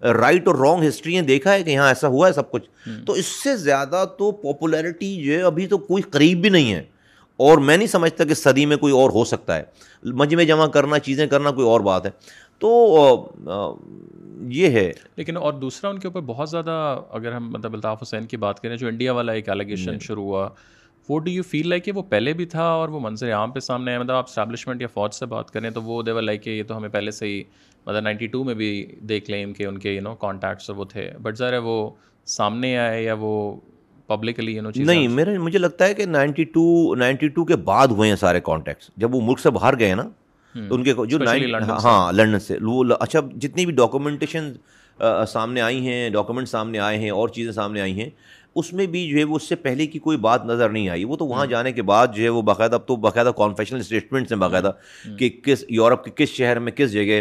[0.03, 2.69] رائٹ اور رانگ ہسٹری نے دیکھا ہے کہ یہاں ایسا ہوا ہے سب کچھ؟
[3.07, 6.83] تو اس سے زیادہ تو پاپولیرٹی جو ہے ابھی تو کوئی قریب بھی نہیں ہے۔
[7.37, 9.63] اور میں نہیں سمجھتا کہ صدی میں کوئی اور ہو سکتا ہے۔
[10.03, 12.11] مجمع جمع کرنا چیزیں کرنا کوئی اور بات ہے۔
[12.59, 13.33] تو
[14.49, 18.27] یہ ہے۔ لیکن اور دوسرا ان کے اوپر بہت زیادہ اگر ہم مطلب الطاف حسین
[18.27, 20.49] کی بات کریں جو انڈیا والا ایک ایلیگیشن شروع ہوا۔
[21.09, 23.61] وہ ڈو یو فیل لائک کہ وہ پہلے بھی تھا اور وہ منظر عام پہ
[23.61, 26.51] سامنے آیا مطلب آپ اسٹیبلشمنٹ یا فوج سے بات کریں تو وہ دیور لائک کہ
[26.51, 27.43] یہ تو ہمیں پہلے سے ہی
[27.87, 28.71] مطلب نائنٹی ٹو میں بھی
[29.09, 31.91] دیکھ لیں کہ ان کے یو نو کانٹیکٹس وہ تھے۔ بٹ ذرا ہے وہ
[32.29, 33.33] سامنے آئے یا وہ
[34.07, 37.89] پبلکلی یو نو نہیں میرے مجھے لگتا ہے کہ نائنٹی ٹو نائنٹی ٹو کے بعد
[37.89, 40.09] ہوئے ہیں سارے کانٹیکٹس جب وہ ملک سے باہر گئے نا
[40.55, 41.19] تو ان کے جو
[41.85, 44.53] ہاں لنڈن سے۔ وہ اچھا جتنی بھی ڈاکومنٹیشن
[45.29, 48.09] سامنے آئی ہیں ڈاکومنٹ سامنے آئے ہیں اور چیزیں سامنے آئی ہیں
[48.55, 51.05] اس میں بھی جو ہے وہ اس سے پہلے کی کوئی بات نظر نہیں آئی۔
[51.05, 54.33] وہ تو وہاں جانے کے بعد جو ہے وہ باقاعدہ اب تو باقاعدہ کانفیشنل اسٹیٹمنٹس
[54.33, 54.71] ہیں باقاعدہ
[55.19, 57.21] کہ کس یورپ کے کس شہر میں کس جگہ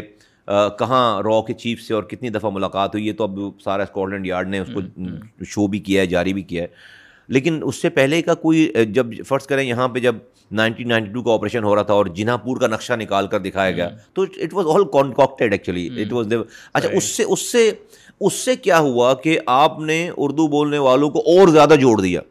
[0.80, 4.10] کہاں را کے چیف سے اور کتنی دفعہ ملاقات ہوئی ہے تو اب سارا اسکاٹ
[4.10, 4.82] لینڈ یارڈ نے اس کو
[5.46, 6.68] شو بھی کیا ہے جاری بھی کیا ہے۔
[7.28, 10.16] لیکن اس سے پہلے کا کوئی جب فرض کریں یہاں پہ جب
[10.52, 13.40] نائنٹین نائنٹی ٹو کا آپریشن ہو رہا تھا اور جنہ پور کا نقشہ نکال کر
[13.40, 16.34] دکھایا گیا تو it was all connected actually it was
[16.74, 17.72] اچھا اس سے اس سے
[18.22, 22.22] اس سے کیا ہوا کہ آپ نے اردو بولنے والوں کو اور زیادہ جوڑ دیا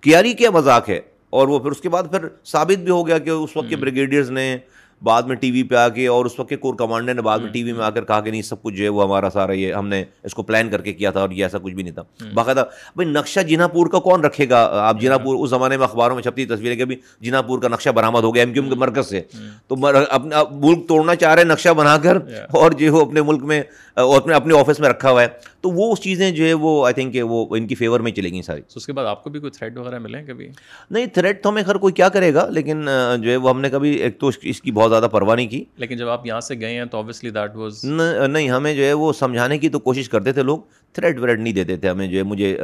[0.00, 2.90] کہ یار یہ کیا مذاق ہے؟ اور وہ پھر اس کے بعد پھر ثابت بھی
[2.90, 4.56] ہو گیا کہ اس وقت کے بریگیڈیئرز نے
[5.02, 7.38] بعد میں ٹی وی پہ آ کے اور اس وقت کے کور کمانڈر نے بعد
[7.38, 9.30] میں ٹی وی میں آ کر کہا کہ نہیں سب کچھ جو ہے وہ ہمارا
[9.30, 11.74] سارا یہ ہم نے اس کو پلان کر کے کیا تھا اور یہ ایسا کچھ
[11.74, 12.02] بھی نہیں تھا۔
[12.34, 12.64] باقاعدہ
[12.96, 16.14] بھائی نقشہ جینا پور کا کون رکھے گا؟ آپ جینا پور اس زمانے میں اخباروں
[16.14, 18.70] میں چھپتی تصویریں کہ بھی جینا پور کا نقشہ برآمد ہو گیا ایم کیو ایم
[18.72, 19.20] کے مرکز سے۔
[19.68, 22.16] تو اپنا ملک توڑنا چاہ رہے نقشہ بنا کر
[22.50, 23.62] اور جو ہے اپنے ملک میں
[23.96, 25.26] اپنے اپنے آفس میں رکھا ہوا ہے۔
[25.60, 28.28] تو وہ اس چیزیں جو ہے وہ آئی تھنک وہ ان کی فیور میں چلے
[28.28, 30.48] گی ساری۔ اس کے بعد آپ کو بھی کوئی تھریٹ وغیرہ ملے کبھی؟
[30.90, 33.70] نہیں تھریٹ تو ہمیں خیر کوئی کیا کرے گا لیکن جو ہے وہ ہم نے
[33.70, 36.54] کبھی ایک تو اس کی بہت زیادہ پرواہ نہیں کی۔ لیکن جب آپ یہاں سے
[36.60, 37.84] گئے ہیں تو آبویسلی دیٹ واز
[38.28, 40.58] نہیں ہمیں جو ہے وہ سمجھانے کی تو کوشش کرتے تھے لوگ۔
[40.94, 42.56] تھریڈ وریڈ نہیں دیتے تھے ہمیں جو ہے مجھے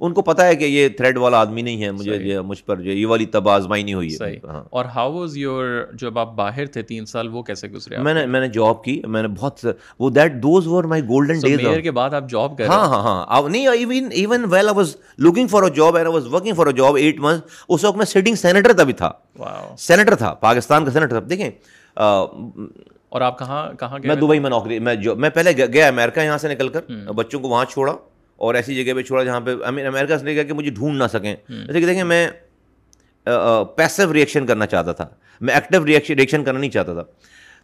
[0.00, 2.90] ان کو پتا ہے کہ یہ تھریڈ والا آدمی نہیں ہے مجھے مجھ پر جو
[2.92, 6.66] یہ والی تب آزمائی نہیں ہوئی ہے۔ ہاں۔ اور ہاؤ واز یور جب آپ باہر
[6.66, 9.64] تھے تین سال وہ کیسے گزرے میں نے میں نے جاب کی میں نے بہت
[10.00, 13.48] وہ that those were my golden days کے بعد آپ جاب کر ہاں ہاں ہاں۔
[13.48, 16.66] نہیں even even well I was looking for a job and I was working for
[16.66, 19.10] a job eight month اس وقت میں سٹنگ سینیٹر تبھی تھا۔
[19.78, 21.50] سینیٹر تھا پاکستان کا سینیٹر تھا۔ دیکھیں
[23.12, 26.38] اور آپ کہاں کہاں میں دبئی میں نوکری میں جو میں پہلے گیا امیرکا یہاں
[26.38, 26.80] سے نکل کر
[27.16, 27.92] بچوں کو وہاں چھوڑا
[28.36, 31.34] اور ایسی جگہ پہ چھوڑا جہاں پہ امیرکا سے گیا کہ مجھے ڈھونڈ نہ سکیں۔
[31.48, 32.28] جیسے کہ دیکھیں میں
[33.76, 35.06] پیسو ریئیکشن کرنا چاہتا تھا۔
[35.40, 37.02] میں ایکٹیو ریئیکشن ریئیکشن کرنا نہیں چاہتا تھا۔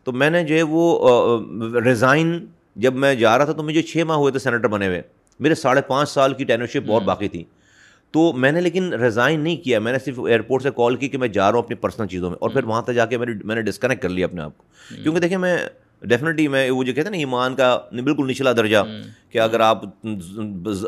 [0.05, 4.03] تو میں نے جو ہے وہ ریزائن جب میں جا رہا تھا تو مجھے چھ
[4.07, 5.03] ماہ ہوئے تھے سینیٹر بنے ہوئے۔
[5.41, 7.45] میرے ساڑھے پانچ سال کی ٹینرشپ بہت باقی تھی۔
[8.11, 11.18] تو میں نے لیکن ریزائن نہیں کیا میں نے صرف ایئرپورٹ سے کال کی کہ
[11.18, 13.55] میں جا رہا ہوں اپنی پرسنل چیزوں میں اور پھر وہاں تک جا کے میں
[13.55, 14.64] نے ڈسکنیکٹ کر لیا اپنے آپ کو۔
[15.03, 15.59] کیونکہ دیکھیں میں
[16.03, 18.77] ڈیفینیٹلی میں وہ جو کہتے ہیں نا ایمان کا بالکل نچلا درجہ
[19.31, 19.83] کہ اگر آپ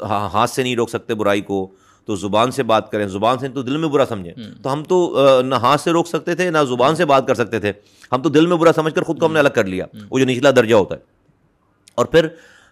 [0.03, 1.71] ہاتھ سے نہیں روک سکتے برائی کو
[2.05, 5.17] تو زبان سے بات کریں۔ زبان سے تو دل میں برا سمجھیں۔ تو ہم تو
[5.45, 7.73] نہ ہاتھ سے روک سکتے تھے نہ زبان سے بات کر سکتے تھے۔
[8.13, 10.19] ہم تو دل میں برا سمجھ کر خود کو ہم نے الگ کر لیا۔ وہ
[10.19, 11.01] جو نچلا درجہ ہوتا ہے۔
[11.95, 12.29] اور پھر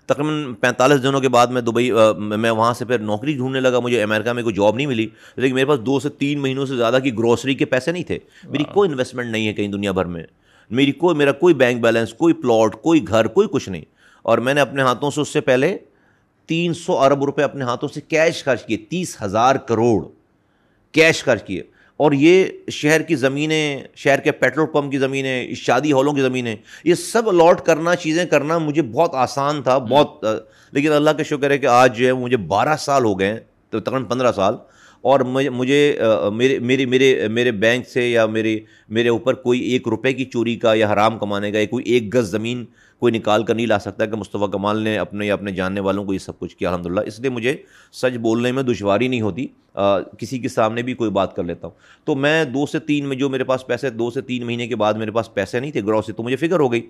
[0.08, 4.02] تقریباً پینتالیس دنوں کے بعد میں دبئی میں وہاں سے پھر نوکری ڈھونڈنے لگا مجھے
[4.02, 6.98] امریکہ میں کوئی جاب نہیں ملی۔ لیکن میرے پاس دو سے تین مہینوں سے زیادہ
[7.04, 10.22] کی گروسری کے پیسے نہیں تھے۔ میری کوئی انویسٹمنٹ نہیں ہے کہیں دنیا بھر میں۔
[10.70, 13.84] میری کوئی میرا کوئی بینک بیلنس کوئی پلاٹ کوئی گھر کوئی کچھ نہیں۔
[14.22, 15.78] اور میں نے اپنے ہاتھوں سے اس سے پہلے
[16.46, 20.04] تین سو ارب روپے اپنے ہاتھوں سے کیش خرچ کیے تیس ہزار کروڑ
[20.92, 21.62] کیش خرچ کیے۔
[21.98, 26.56] اور یہ شہر کی زمینیں، شہر کے پیٹرول پمپ کی زمینیں، شادی ہالوں کی زمینیں،
[26.84, 30.24] یہ سب الاٹ کرنا، چیزیں کرنا مجھے بہت آسان تھا، بہت،
[30.72, 33.40] لیکن اللہ کا شکر ہے کہ آج جو ہے، مجھے بارہ سال ہو گئے ہیں
[33.70, 34.54] تو تقریباً پندرہ سال
[35.00, 35.98] اور مجھے
[36.32, 40.56] میرے میرے میرے میرے بینک سے یا میرے میرے اوپر کوئی ایک روپے کی چوری
[40.56, 42.64] کا یا حرام کمانے کا یا کوئی ایک گز زمین
[42.98, 46.04] کوئی نکال کر نہیں لا سکتا کہ مصطفیٰ کمال نے اپنے یا اپنے جاننے والوں
[46.04, 47.56] کو یہ سب کچھ کیا الحمد للہ اس لیے مجھے
[47.92, 49.46] سچ بولنے میں دشواری نہیں ہوتی۔
[50.18, 53.16] کسی کے سامنے بھی کوئی بات کر لیتا ہوں۔ تو میں دو سے تین میں
[53.16, 55.82] جو میرے پاس پیسے، دو سے تین مہینے کے بعد میرے پاس پیسے نہیں تھے
[55.82, 56.88] گرو سے، تو مجھے فکر ہو گئی۔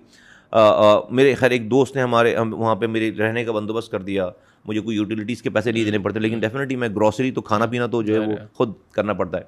[1.09, 4.29] میرے خیر ایک دوست نے ہمارے، ہم وہاں پہ میرے رہنے کا بندوبست کر دیا۔
[4.65, 7.85] مجھے کوئی یوٹیلیٹیز کے پیسے نہیں دینے پڑتے لیکن ڈیفینیٹلی میں گروسری تو کھانا پینا
[7.85, 9.43] تو جو ہے وہ خود کرنا پڑتا ہے۔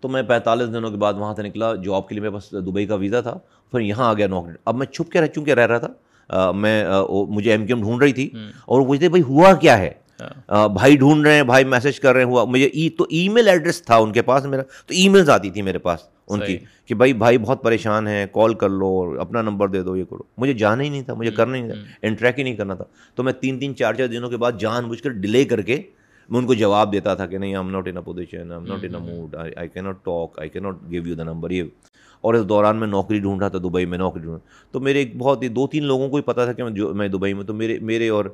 [0.00, 2.86] تو میں پینتالیس دنوں کے بعد وہاں سے نکلا جاب کے لیے میرے پاس دبئی
[2.86, 3.38] کا ویزا تھا
[3.70, 6.84] پھر یہاں آ گیا نوکری۔ اب میں چھپ کے رہ چونکہ رہ رہا تھا میں
[7.28, 8.30] مجھے ایم کیو ایم ڈھونڈ رہی تھی۔
[8.66, 9.90] اور پوچھتے بھائی ہوا کیا ہے؟
[10.20, 13.28] ہاں۔ بھائی ڈھونڈ رہے ہیں بھائی میسج کر رہے ہیں ہوا۔ مجھے ای تو ای
[13.28, 16.40] میل ایڈریس تھا ان کے پاس میرا تو ای میلز آتی تھی میرے پاس۔ ان
[16.46, 20.04] کی کہ بھائی بھائی بہت پریشان ہیں کال کر لو اپنا نمبر دے دو یہ
[20.04, 22.74] کرو۔ مجھے جانا ہی نہیں تھا مجھے کرنا ہی نہیں تھا انٹریک ہی نہیں کرنا
[22.74, 25.60] تھا۔ تو میں تین تین چار چار دنوں کے بعد جان بوجھ کر ڈیلے کر
[25.60, 25.82] کے
[26.28, 28.92] میں ان کو جواب دیتا تھا کہ نہیں am not in position am not in
[28.92, 31.62] mood I کی ناٹ ٹاک آئی کی not give you the number یہ۔
[32.20, 34.40] اور اس دوران میں نوکری ڈھونڈ رہا تھا دبئی میں نوکری ڈھونڈ
[34.72, 36.94] تو میرے ایک بہت ہی دو تین لوگوں کو ہی پتا تھا کہ میں جو
[36.94, 38.24] میں دبئی میں تو میرے میرے اور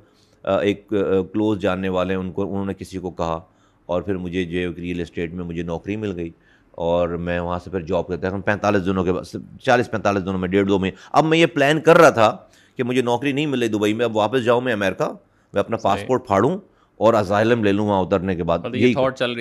[0.43, 0.89] ایک
[1.33, 3.41] کلوز جاننے والے ہیں ان کو انہوں نے کسی کو کہا۔
[3.87, 6.31] اور پھر مجھے جو ریئل اسٹیٹ میں مجھے نوکری مل گئی۔
[6.77, 10.39] اور میں وہاں سے پھر جاب کرتا ہوں پینتالیس دنوں کے بعد چالیس پینتالیس دنوں
[10.39, 12.37] میں ڈیڑھ دو میں۔ اب میں یہ پلان کر رہا تھا
[12.77, 15.05] کہ مجھے نوکری نہیں ملے دبئی میں۔ اب واپس جاؤں میں امریکہ
[15.53, 16.59] میں اپنا پاسپورٹ پھاڑوں
[16.97, 18.59] اور ازائلم لے لوں وہاں اترنے کے بعد۔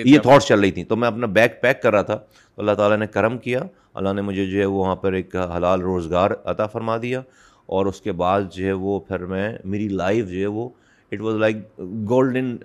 [0.04, 2.16] یہ تھاٹس چل رہی تھیں تو میں اپنا بیگ پیک کر رہا تھا۔
[2.54, 3.60] تو اللہ تعالیٰ نے کرم کیا۔
[3.94, 7.22] اللہ نے مجھے جو ہے وہ وہاں پر ایک حلال روزگار عطا فرما دیا۔
[7.66, 10.68] اور اس کے بعد جو ہے وہ پھر میں میری لائف جو ہے وہ
[11.12, 12.56] it was like golden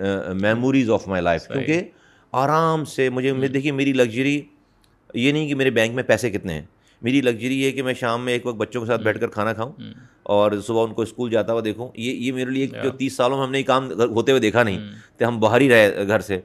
[0.42, 1.82] memories of my life کیونکہ
[2.32, 4.42] آرام سے مجھے دیکھیے میری لگژری
[5.14, 6.62] یہ نہیں کہ میرے بینک میں پیسے کتنے ہیں۔
[7.02, 9.54] میری لگژری یہ کہ میں شام میں ایک وقت بچوں کے ساتھ بیٹھ کر کھانا
[9.54, 9.72] کھاؤں
[10.24, 13.38] اور صبح ان کو اسکول جاتا ہوا دیکھوں۔ یہ یہ میرے لیے جو تیس سالوں
[13.38, 14.80] میں ہم نے یہ کام ہوتے ہوئے دیکھا نہیں
[15.18, 16.40] کہ ہم باہر ہی رہے گھر سے۔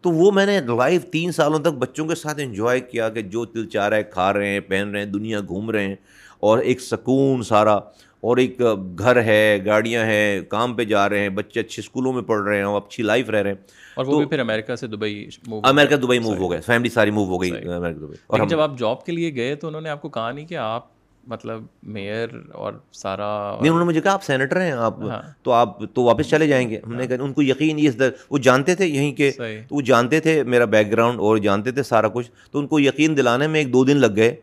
[0.00, 3.44] تو وہ میں نے لائف تین سالوں تک بچوں کے ساتھ انجوائے کیا کہ جو
[3.44, 5.96] دل چاہ رہا ہے کھا رہے ہیں پہن رہے ہیں دنیا گھوم رہے ہیں
[6.40, 7.78] اور ایک سکون سارا۔
[8.24, 8.62] اور ایک
[8.98, 12.56] گھر ہے گاڑیاں ہیں کام پہ جا رہے ہیں بچے اچھے اسکولوں میں پڑھ رہے
[12.56, 13.56] ہیں اور اچھی لائف رہ رہے ہیں۔
[13.94, 15.28] اور وہ بھی پھر امریکہ سے دبئی
[15.64, 18.78] امریکہ دبئی موو ہو گئے فیملی ساری موو ہو گئی امریکہ دبئی اور جب آپ
[18.78, 20.94] جاب کے لیے گئے تو انہوں نے آپ کو کہا نہیں کہ آپ
[21.26, 25.52] مطلب میئر اور سارا نہیں انہوں نے مجھے کہا آپ سینیٹر ہیں آپ ہاں۔ تو
[25.52, 27.90] آپ تو واپس چلے جائیں گے۔ ہم نے کہا ان کو یقین یہ
[28.30, 29.30] وہ جانتے تھے یہیں کے
[29.68, 32.80] تو وہ جانتے تھے میرا بیک گراؤنڈ اور جانتے تھے سارا کچھ۔ تو ان کو
[32.80, 34.36] یقین دلانے میں ایک دو دن لگ گئے۔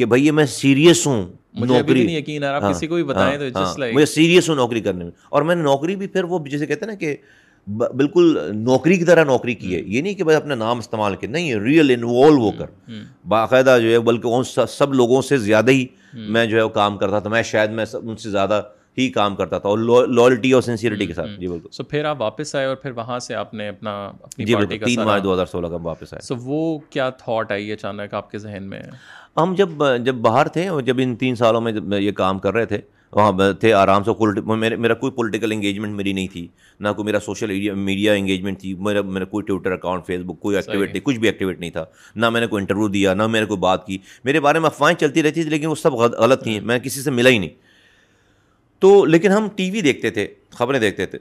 [0.00, 3.74] کہ بھائی یہ میں سیریس ہوں نوکری۔ یقین ہاں، کسی کو بھی بتائیں تو ہاں،
[3.92, 6.84] مجھے سیریس ہوں نوکری کرنے میں۔ اور میں نے نوکری بھی پھر وہ جیسے کہتے
[6.84, 7.16] ہیں نا کہ
[7.96, 11.30] بالکل نوکری کی طرح نوکری کی ہے۔ یہ نہیں کہ بھائی اپنا نام استعمال کیا
[11.30, 12.90] نہیں ریئل انوالو ہو کر۔
[13.28, 14.28] باقاعدہ جو ہے بلکہ
[14.68, 17.84] سب لوگوں سے زیادہ ہی میں جو ہے وہ کام کرتا تھا۔ میں شاید میں
[18.02, 18.62] ان سے زیادہ
[18.98, 21.30] ہی کام کرتا تھا اور لوئلٹی اور سنسیئرٹی کے ساتھ.
[21.40, 21.68] جی بالکل.
[21.72, 24.78] سو پھر آپ واپس آئے اور پھر وہاں سے آپ نے اپنا جی بالکل.
[24.78, 26.22] تین مارچ دو ہزار سولہ کا واپس آئے.
[26.22, 28.80] سو وہ کیا تھاٹ آئی اچانک آپ کے ذہن میں؟
[29.36, 32.66] ہم جب جب باہر تھے اور جب ان تین سالوں میں یہ کام کر رہے
[32.66, 32.78] تھے
[33.12, 34.10] وہاں تھے آرام سے
[34.76, 36.46] میرا کوئی پولیٹیکل انگیجمنٹ میری نہیں تھی.
[36.80, 38.74] نہ کوئی میرا سوشل میڈیا انگیجمنٹ تھی.
[38.74, 41.84] میرا میرا کوئی ٹویٹر اکاؤنٹ فیس بک کوئی ایکٹیویٹ نہیں کچھ بھی ایکٹیویٹ نہیں تھا.
[42.16, 43.98] نہ میں نے کوئی انٹرویو دیا نہ میں نے کوئی بات کی.
[44.24, 46.60] میرے بارے میں افواہیں چلتی رہتی تھی لیکن وہ سب غلط تھیں.
[46.60, 47.69] میں کسی سے ملا ہی نہیں.
[48.80, 51.18] تو لیکن ہم ٹی وی دیکھتے تھے خبریں دیکھتے تھے۔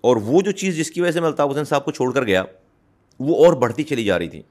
[0.00, 2.24] اور وہ جو چیز جس کی وجہ سے میں الطاف حسین صاحب کو چھوڑ کر
[2.24, 2.44] گیا
[3.20, 4.42] وہ اور بڑھتی چلی جا رہی تھی۔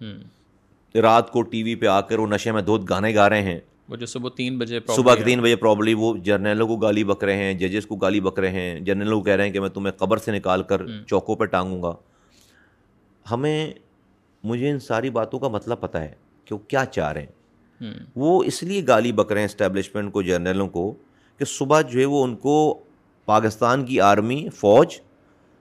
[1.01, 3.59] رات کو ٹی وی پہ آ کر وہ نشے میں دودھ گانے گا رہے ہیں۔
[3.89, 7.23] وہ جو صبح تین بجے صبح کے تین بجے پرابلی وہ جرنیلوں کو گالی بک
[7.23, 9.69] رہے ہیں ججز کو گالی بک رہے ہیں۔ جرنیلوں کو کہہ رہے ہیں کہ میں
[9.69, 11.93] تمہیں قبر سے نکال کر چوکوں پہ ٹانگوں گا۔
[13.31, 13.73] ہمیں
[14.43, 16.13] مجھے ان ساری باتوں کا مطلب پتہ ہے
[16.45, 17.31] کہ وہ کیا چاہ رہے ہیں۔
[18.15, 20.93] وہ اس لیے گالی بک رہے ہیں اسٹیبلشمنٹ کو جرنیلوں کو
[21.39, 22.83] کہ صبح جو ہے وہ ان کو
[23.25, 24.97] پاکستان کی آرمی فوج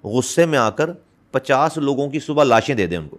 [0.05, 0.91] غصے میں آ کر
[1.31, 3.19] پچاس لوگوں کی صبح لاشیں دے دیں ان کو۔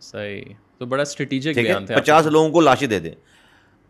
[0.00, 0.42] صحیح۔
[0.78, 3.10] تو بڑا اسٹریٹجک پچاس لوگوں کو لاشیں دے دیں۔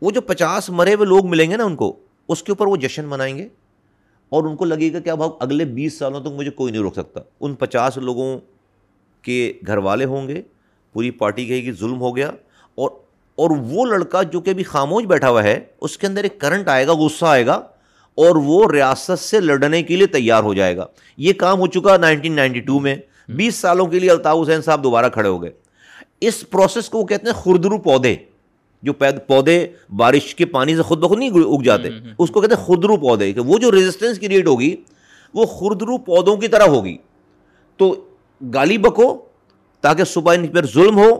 [0.02, 1.96] وہ جو پچاس مرے ہوئے لوگ ملیں گے نا ان کو
[2.28, 3.48] اس کے اوپر وہ جشن منائیں گے
[4.28, 6.92] اور ان کو لگے گا کہ اب اگلے بیس سالوں تک مجھے کوئی نہیں روک
[6.92, 8.38] سکتا۔ ان پچاس لوگوں
[9.22, 10.42] کے گھر والے ہوں گے
[10.92, 12.28] پوری پارٹی کہے گی ظلم ہو گیا
[12.74, 12.90] اور
[13.34, 16.68] اور وہ لڑکا جو کہ ابھی خاموش بیٹھا ہوا ہے اس کے اندر ایک کرنٹ
[16.68, 17.68] آئے گا غصہ آئے گا
[18.26, 21.96] اور وہ ریاست سے لڑنے کے لیے تیار ہو جائے گا۔ یہ کام ہو چکا
[21.96, 22.96] نائنٹین نائنٹی ٹو میں۔
[23.28, 25.50] بیس سالوں کے لیے الطاف حسین صاحب دوبارہ کھڑے ہو گئے۔
[26.20, 28.16] اس پروسیس کو وہ کہتے ہیں خردرو پودے
[28.82, 28.92] جو
[29.26, 32.96] پودے بارش کے پانی سے خود بخود نہیں اگ جاتے۔ اس کو کہتے ہیں خردرو
[32.96, 34.76] پودے کہ وہ جو ریزسٹنس کریٹ ہوگی
[35.34, 36.96] وہ خردرو پودوں کی طرح ہوگی۔
[37.76, 38.04] تو
[38.54, 39.18] گالی بکو
[39.80, 41.10] تاکہ صبح ان پر ظلم ہو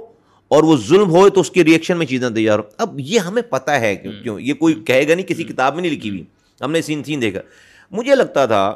[0.48, 3.42] اور وہ ظلم ہوئے تو اس کے ریئیکشن میں چیزیں تیار ہو اب یہ ہمیں
[3.42, 6.24] پتہ ہے کیوں یہ کوئی کہے گا نہیں کسی کتاب میں نہیں لکھی ہوئی۔
[6.64, 7.40] ہم نے سین سین دیکھا۔
[7.90, 8.74] مجھے لگتا تھا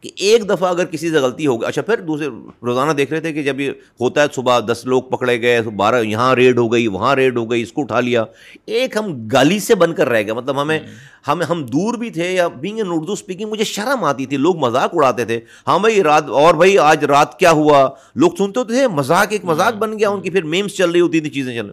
[0.00, 2.28] کہ ایک دفعہ اگر کسی سے غلطی ہوگی اچھا پھر دوسرے
[2.62, 6.02] روزانہ دیکھ رہے تھے کہ جب یہ ہوتا ہے صبح دس لوگ پکڑے گئے، بارہ
[6.02, 8.24] یہاں ریڈ ہو گئی، وہاں ریڈ ہو گئی، اس کو اٹھا لیا۔
[8.66, 10.80] ایک ہم گالی سے بن کر رہ گئے۔ مطلب ہمیں،
[11.28, 14.56] ہم ہم دور بھی تھے یا بینگ ان اردو اسپیکنگ مجھے شرم آتی تھی۔ لوگ
[14.56, 18.74] مذاق اڑاتے تھے۔ ہاں بھائی، رات، اور بھائی، آج رات کیا ہوا؟ لوگ سنتے ہوتے
[18.74, 21.54] تھے، مذاق ایک مذاق بن گیا، ان کی پھر میمس چل رہی ہوتی تھی، چیزیں
[21.54, 21.70] چل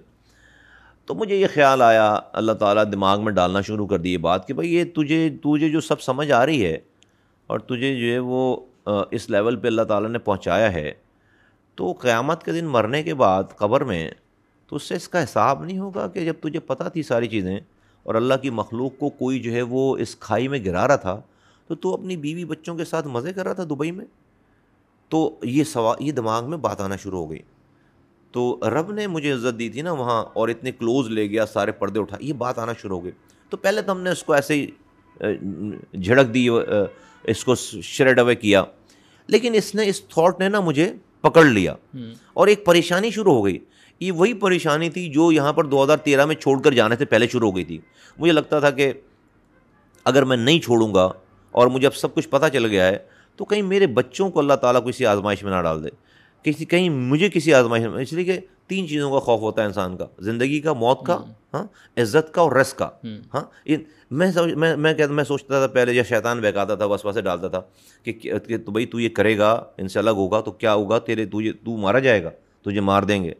[1.07, 4.47] تو مجھے یہ خیال آیا، اللہ تعالیٰ دماغ میں ڈالنا شروع کر دی یہ بات
[4.47, 6.77] کہ بھائی یہ تجھے تجھے جو سب سمجھ آ رہی ہے
[7.49, 8.55] اور تجھے جو ہے وہ
[9.11, 10.91] اس لیول پہ اللہ تعالیٰ نے پہنچایا ہے،
[11.77, 14.09] تو قیامت کے دن مرنے کے بعد قبر میں
[14.71, 17.59] تو اس سے اس کا حساب نہیں ہوگا کہ جب تجھے پتہ تھی ساری چیزیں
[18.05, 21.19] اور اللہ کی مخلوق کو کوئی جو ہے وہ اس کھائی میں گرا رہا تھا،
[21.69, 24.05] تو تو اپنی بیوی بچوں کے ساتھ مزے کر رہا تھا دبئی میں؟
[25.11, 27.39] تو یہ سوا، یہ دماغ میں بات آنا شروع ہو گئی۔
[28.33, 31.71] تو رب نے مجھے عزت دی تھی نا وہاں اور اتنے کلوز لے گیا سارے
[31.71, 33.11] پردے اٹھا یہ بات آنا شروع ہو گئی۔
[33.49, 34.67] تو پہلے تو ہم نے اس کو ایسے ہی
[36.01, 36.47] جھڑک دی
[37.23, 38.63] اس کو شریڈ اوے کیا۔
[39.27, 41.75] لیکن اس نے اس تھاٹ نے نا مجھے پکڑ لیا۔
[42.33, 43.57] اور ایک پریشانی شروع ہو گئی۔
[43.99, 47.05] یہ وہی پریشانی تھی جو یہاں پر دو ہزار تیرہ میں چھوڑ کر جانے سے
[47.05, 47.79] پہلے شروع ہو گئی تھی۔
[48.17, 48.93] مجھے لگتا تھا کہ
[50.05, 51.09] اگر میں نہیں چھوڑوں گا
[51.51, 52.97] اور مجھے اب سب کچھ پتہ چل گیا ہے
[53.35, 55.89] تو کہیں میرے بچوں کو اللہ تعالیٰ کسی آزمائش میں نہ ڈال دے۔
[56.43, 59.67] کسی کہیں مجھے کسی آزمائش میں اس لیے کہ تین چیزوں کا خوف ہوتا ہے
[59.67, 61.63] انسان کا۔ زندگی کا موت کا ہاں
[61.97, 62.89] عزت کا اور رس کا۔
[63.33, 63.71] ہاں
[64.11, 67.47] میں میں میں کہتا میں سوچتا تھا پہلے یا شیطان بہکاتا تھا بس وسے ڈالتا
[67.47, 67.61] تھا
[68.03, 71.25] کہ تو بھائی تو یہ کرے گا ان سے الگ ہوگا تو کیا ہوگا؟ تیرے
[71.25, 72.29] تو تو مارا جائے گا
[72.61, 73.33] تجھے مار دیں گے۔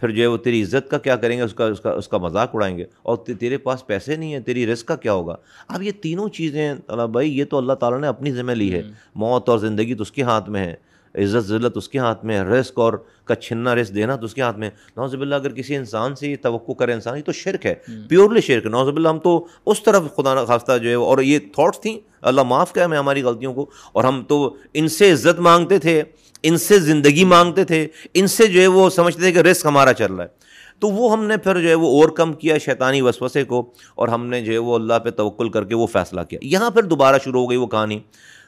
[0.00, 2.08] پھر جو ہے وہ تیری عزت کا کیا کریں گے؟ اس کا اس کا اس
[2.08, 5.36] کا مذاق اڑائیں گے۔ اور تیرے پاس پیسے نہیں ہیں تیری رزق کا کیا ہوگا؟
[5.68, 8.82] اب یہ تینوں چیزیں اللہ بھائی یہ تو اللہ تعالیٰ نے اپنی ذمہ لی ہے۔
[9.14, 10.74] موت اور زندگی تو اس کے ہاتھ میں ہے۔
[11.14, 12.92] عزت ذلت اس کے ہاتھ میں رزق اور
[13.24, 16.28] کا چھننا رزق دینا تو اس کے ہاتھ میں۔ نوزب اللہ اگر کسی انسان سے
[16.28, 17.74] یہ توقع کرے انسان یہ تو شرک ہے
[18.08, 21.80] پیورلی شرک نوزب اللہ ہم تو اس طرف خدا نخواستہ جو ہے اور یہ تھاٹس
[21.80, 25.78] تھیں۔ اللہ معاف کیا ہمیں ہماری غلطیوں کو۔ اور ہم تو ان سے عزت مانگتے
[25.78, 26.02] تھے
[26.42, 29.92] ان سے زندگی مانگتے تھے ان سے جو ہے وہ سمجھتے تھے کہ رزق ہمارا
[29.92, 30.42] چل رہا ہے۔
[30.78, 34.08] تو وہ ہم نے پھر جو ہے وہ اوور کم کیا شیطانی وسوسے کو اور
[34.08, 36.82] ہم نے جو ہے وہ اللہ پہ توکل کر کے وہ فیصلہ کیا۔ یہاں پھر
[36.82, 38.00] دوبارہ شروع ہو گئی وہ کہانی۔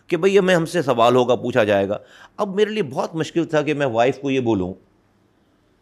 [0.07, 1.99] کہ بھئی میں ہم سے سوال ہوگا پوچھا جائے گا۔
[2.37, 4.73] اب میرے لیے بہت مشکل تھا کہ میں وائف کو یہ بولوں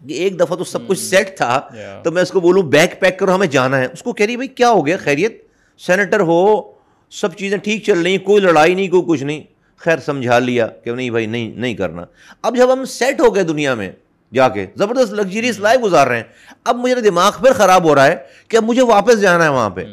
[0.08, 1.60] کہ ایک دفعہ تو سب کچھ سیٹ تھا
[2.02, 4.36] تو میں اس کو بولوں بیک پیک کرو ہمیں جانا ہے۔ اس کو کہہ رہی
[4.36, 5.42] بھائی کیا ہو گیا؟ خیریت؟
[5.78, 6.72] سینیٹر ہو
[7.10, 9.42] سب چیزیں ٹھیک چل رہی ہیں کوئی لڑائی نہیں کوئی کچھ نہیں۔
[9.76, 12.04] خیر سمجھا لیا کہ نہیں بھائی نہیں نہیں کرنا۔
[12.42, 13.90] اب جب ہم سیٹ ہو گئے دنیا میں
[14.34, 16.24] جا کے زبردست لگژریس لائف گزار رہے ہیں۔
[16.64, 18.16] اب مجھے دماغ پھر خراب ہو رہا ہے
[18.48, 19.84] کہ اب مجھے واپس جانا ہے وہاں پہ۔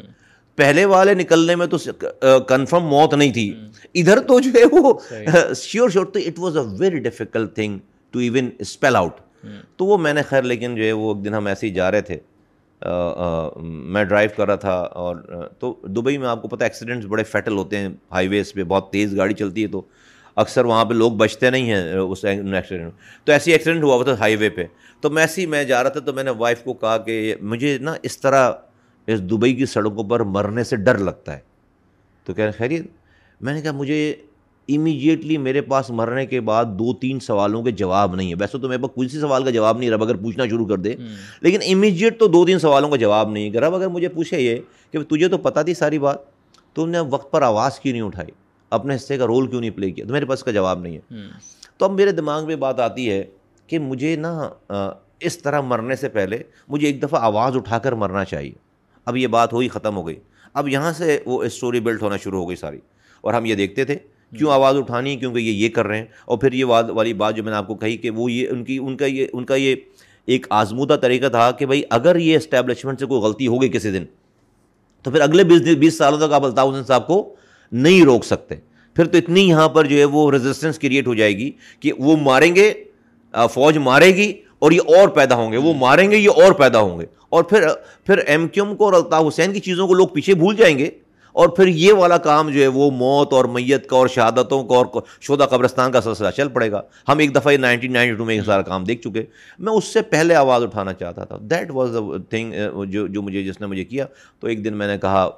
[0.60, 1.78] پہلے والے نکلنے میں تو
[2.48, 3.54] کنفرم موت نہیں تھی۔
[3.94, 4.94] ادھر تو جو ہے وہ
[5.56, 7.80] شیور شیور تو it was a very difficult thing
[8.14, 9.20] to even spell out
[9.78, 11.92] تو وہ میں نے خیر لیکن جو ہے وہ ایک دن ہم ایسے ہی جا
[11.92, 12.18] رہے تھے۔
[13.62, 15.16] میں ڈرائیو کر رہا تھا اور
[15.60, 18.92] تو دبئی میں آپ کو پتہ ایکسیڈنٹس بڑے فیٹل ہوتے ہیں ہائی ویز پہ بہت
[18.92, 19.82] تیز گاڑی چلتی ہے تو
[20.36, 22.92] اکثر وہاں پہ لوگ بچتے نہیں ہیں اس ایکسیڈنٹ
[23.26, 24.64] تو ایسی ایکسیڈنٹ ہوا ہوا تھا ہائی وے پہ۔
[25.02, 27.78] تو میں ایسی میں جا رہا تھا تو میں نے وائف کو کہا کہ مجھے
[27.82, 28.52] نا اس طرح
[29.14, 31.40] اس دبئی کی سڑکوں پر مرنے سے ڈر لگتا ہے۔
[32.24, 32.86] تو کہہ رہے خیریت؟
[33.42, 34.16] میں نے کہا مجھے
[34.68, 38.68] امیجیٹلی میرے پاس مرنے کے بعد دو تین سوالوں کے جواب نہیں ہے ویسے تو
[38.68, 40.96] میرے پاس کسی سوال کا جواب نہیں رب اگر پوچھنا شروع کر دے۔
[41.42, 44.58] لیکن امیجیٹ تو دو تین سوالوں کا جواب نہیں ہے۔ رب اگر مجھے پوچھے یہ
[44.92, 46.18] کہ تجھے تو پتہ تھی ساری بات
[46.74, 48.32] تو نے وقت پر آواز کیوں نہیں اٹھائی؟
[48.70, 51.16] اپنے حصے کا رول کیوں نہیں پلے کیا؟ تو میرے پاس کا جواب نہیں ہے۔
[51.78, 53.24] تو اب میرے دماغ میں بات آتی ہے
[53.68, 54.50] کہ مجھے نا
[55.20, 58.69] اس طرح مرنے سے پہلے مجھے ایک دفعہ آواز اٹھا کر مرنا چاہیے۔
[59.10, 60.16] اب یہ بات ہوئی، ختم ہو گئی۔
[60.54, 62.80] اب یہاں سے وہ اسٹوری بلٹ ہونا شروع ہو گئی ساری۔
[63.22, 63.96] اور ہم یہ دیکھتے تھے،
[64.38, 67.44] کیوں آواز اٹھانی، کیونکہ یہ یہ کر رہے ہیں۔ اور پھر یہ والی بات جو
[67.44, 69.56] میں نے آپ کو کہی کہ وہ یہ ان کی ان کا یہ ان کا
[69.56, 69.76] یہ
[70.26, 73.92] ایک آزمودہ طریقہ تھا کہ بھائی اگر یہ اسٹیبلشمنٹ سے کوئی غلطی ہو گئی کسی
[73.92, 74.06] دن،
[75.04, 77.36] تو پھر اگلے بیس بیس سالوں تک آپ الطاف حسین صاحب کو
[77.72, 78.56] نہیں روک سکتے۔
[78.96, 82.18] پھر تو اتنی یہاں پر جو ہے وہ ریزسٹنس کریٹ ہو جائے گی کہ وہ
[82.18, 82.74] ماریں گے
[83.54, 86.80] فوج مارے گی اور یہ اور پیدا ہوں گے، وہ ماریں گے، یہ اور پیدا
[86.80, 87.68] ہوں گے۔ اور پھر
[88.06, 90.90] پھر ایم کیوم کو اور الطاف حسین کی چیزوں کو لوگ پیچھے بھول جائیں گے
[91.34, 94.76] اور پھر یہ والا کام جو ہے وہ موت اور میت کا اور شہادتوں کا
[94.76, 94.86] اور
[95.22, 98.42] شدہ قبرستان کا سلسلہ چل پڑے گا۔ ہم ایک دفعہ نائنٹین نائنٹی ٹو میں یہ
[98.42, 99.24] سارا کام دیکھ چکے۔
[99.60, 102.54] میں اس سے پہلے آواز اٹھانا چاہتا تھا۔ دیٹ واز دا تھنگ
[102.88, 104.06] جو جو مجھے، جس نے مجھے کیا۔
[104.40, 105.30] تو ایک دن میں نے کہا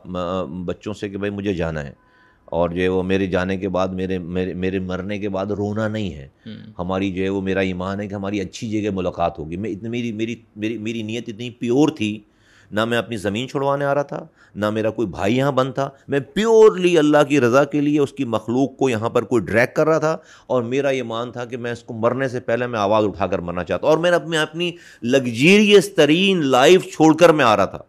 [0.66, 2.11] بچوں سے کہ بھائی مجھے جانا ہے۔
[2.52, 5.88] اور جو ہے وہ میرے جانے کے بعد میرے میرے میرے مرنے کے بعد رونا
[5.88, 6.28] نہیں ہے۔
[6.80, 9.90] ہماری جو ہے وہ میرا ایمان ہے کہ ہماری اچھی جگہ ملاقات ہوگی۔ میں اتنی
[9.90, 12.20] میری میری میری میری نیت اتنی پیور تھی
[12.72, 14.26] نہ میں اپنی زمین چھڑوانے آ رہا تھا
[14.56, 18.12] نہ میرا کوئی بھائی یہاں بند تھا۔ میں پیورلی اللہ کی رضا کے لیے اس
[18.12, 21.46] کی مخلوق کو یہاں پر کوئی ڈریک کر رہا تھا اور میرا یہ مان تھا
[21.46, 24.12] کہ میں اس کو مرنے سے پہلے میں آواز اٹھا کر مرنا چاہتا اور میں
[24.12, 24.72] اپنی اپنی
[25.02, 27.80] لگزیریس ترین لائف چھوڑ کر میں آ رہا تھا۔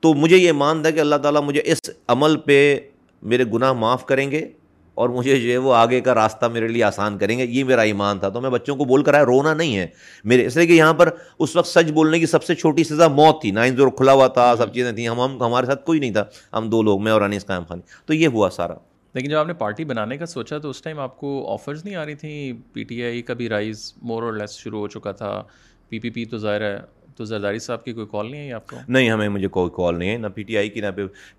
[0.00, 2.80] تو مجھے یہ مان تھا کہ اللہ تعالیٰ مجھے اس عمل پہ
[3.22, 4.48] میرے گناہ معاف کریں گے
[4.94, 7.80] اور مجھے جو ہے وہ آگے کا راستہ میرے لیے آسان کریں گے، یہ میرا
[7.80, 9.86] ایمان تھا۔ تو میں بچوں کو بول کر آیا، رونا نہیں ہے۔
[10.24, 11.08] میرے، اس لیے کہ یہاں پر
[11.38, 14.26] اس وقت سچ بولنے کی سب سے چھوٹی سزا موت تھی۔ نائن زور کھلا ہوا
[14.26, 17.12] تھا، سب چیزیں تھیں۔ ہم ہم، ہمارے ساتھ کوئی نہیں تھا۔ ہم دو لوگ، میں
[17.12, 18.74] اور انیس قائم خانی تو یہ ہوا سارا۔
[19.14, 21.96] لیکن جب آپ نے پارٹی بنانے کا سوچا تو اس ٹائم آپ کو آفرز نہیں
[21.96, 25.12] آ رہی تھیں؟ پی ٹی آئی کا بھی رائز مور اور لیس شروع ہو چکا
[25.12, 25.42] تھا۔
[25.88, 26.78] پی پی پی تو ظاہر ہے
[27.16, 29.98] تو زرداری صاحب کی کوئی کال نہیں ہے آپ کو؟ نہیں، ہمیں مجھے کوئی کال
[29.98, 30.86] نہیں ہے نہ پی ٹی آئی کی، نہ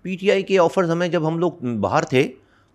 [0.02, 2.26] پی ٹی آئی کے آفرز ہمیں جب ہم لوگ باہر تھے،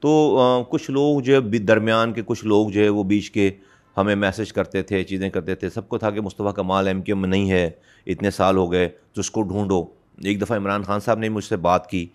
[0.04, 3.50] تو کچھ لوگ جو ہے درمیان کے کچھ لوگ جو ہے، وہ بیچ کے
[3.98, 7.16] ہمیں میسج کرتے تھے، چیزیں کرتے تھے۔ سب کو تھا کہ مصطفیٰ کمال ایم کیو
[7.16, 7.70] میں نہیں ہے،
[8.08, 9.84] اتنے سال ہو گئے، تو اس کو ڈھونڈو۔
[10.24, 12.06] ایک دفعہ عمران خان صاحب نے مجھ سے بات کی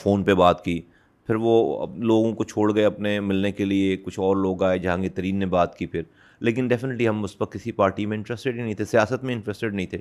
[0.00, 0.80] فون پہ بات کی۔
[1.28, 5.10] پھر وہ لوگوں کو چھوڑ گئے اپنے ملنے کے لیے، کچھ اور لوگ آئے جہانگیر
[5.14, 6.02] ترین نے بات کی۔ پھر
[6.40, 9.74] لیکن ڈیفینیٹلی ہم اس وقت کسی پارٹی میں انٹرسٹیڈ ہی نہیں تھے سیاست میں انٹرسٹیڈ
[9.74, 9.98] نہیں تھے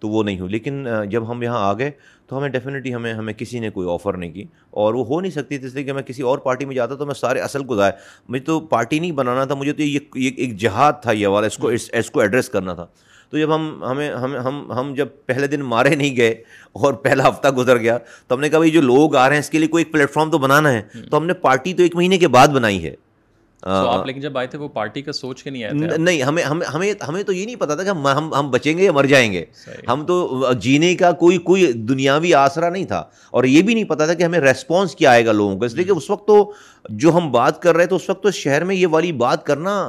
[0.00, 1.90] تو وہ نہیں ہوئی۔ لیکن جب ہم یہاں آ گئے
[2.26, 5.32] تو ہمیں ڈیفینیٹلی ہمیں ہمیں کسی نے کوئی آفر نہیں کی۔ اور وہ ہو نہیں
[5.32, 7.64] سکتی تھی اس لیے کہ میں کسی اور پارٹی میں جاتا تو میں سارے اصل
[7.64, 7.92] کو ضائع
[8.28, 11.56] مجھے تو پارٹی نہیں بنانا تھا مجھے تو یہ ایک جہاد تھا یہ والا اس
[11.56, 12.86] کو اس کو ایڈریس کرنا تھا۔
[13.30, 16.30] تو جب ہم ہمیں ہم ہم ہم جب پہلے دن مارے نہیں گئے
[16.72, 19.40] اور پہلا ہفتہ گزر گیا تو ہم نے کہا بھائی جو لوگ آ رہے ہیں
[19.40, 21.82] اس کے لیے کوئی ایک پلیٹ فارم تو بنانا ہے۔ تو ہم نے پارٹی تو
[21.82, 22.94] ایک مہینے کے بعد بنائی ہے۔
[23.70, 26.92] آپ لیکن جب آئے تھے وہ پارٹی کا سوچ کے نہیں آئے نہیں ہمیں ہمیں
[27.08, 29.44] ہمیں تو یہ نہیں پتا تھا کہ ہم ہم بچیں گے یا مر جائیں گے۔
[29.88, 34.06] ہم تو جینے کا کوئی کوئی دنیاوی آسرا نہیں تھا۔ اور یہ بھی نہیں پتا
[34.06, 36.52] تھا کہ ہمیں ریسپانس کیا آئے گا لوگوں کا اس لیے کہ اس وقت تو
[36.88, 39.88] جو ہم بات کر رہے تھے اس وقت تو شہر میں یہ والی بات کرنا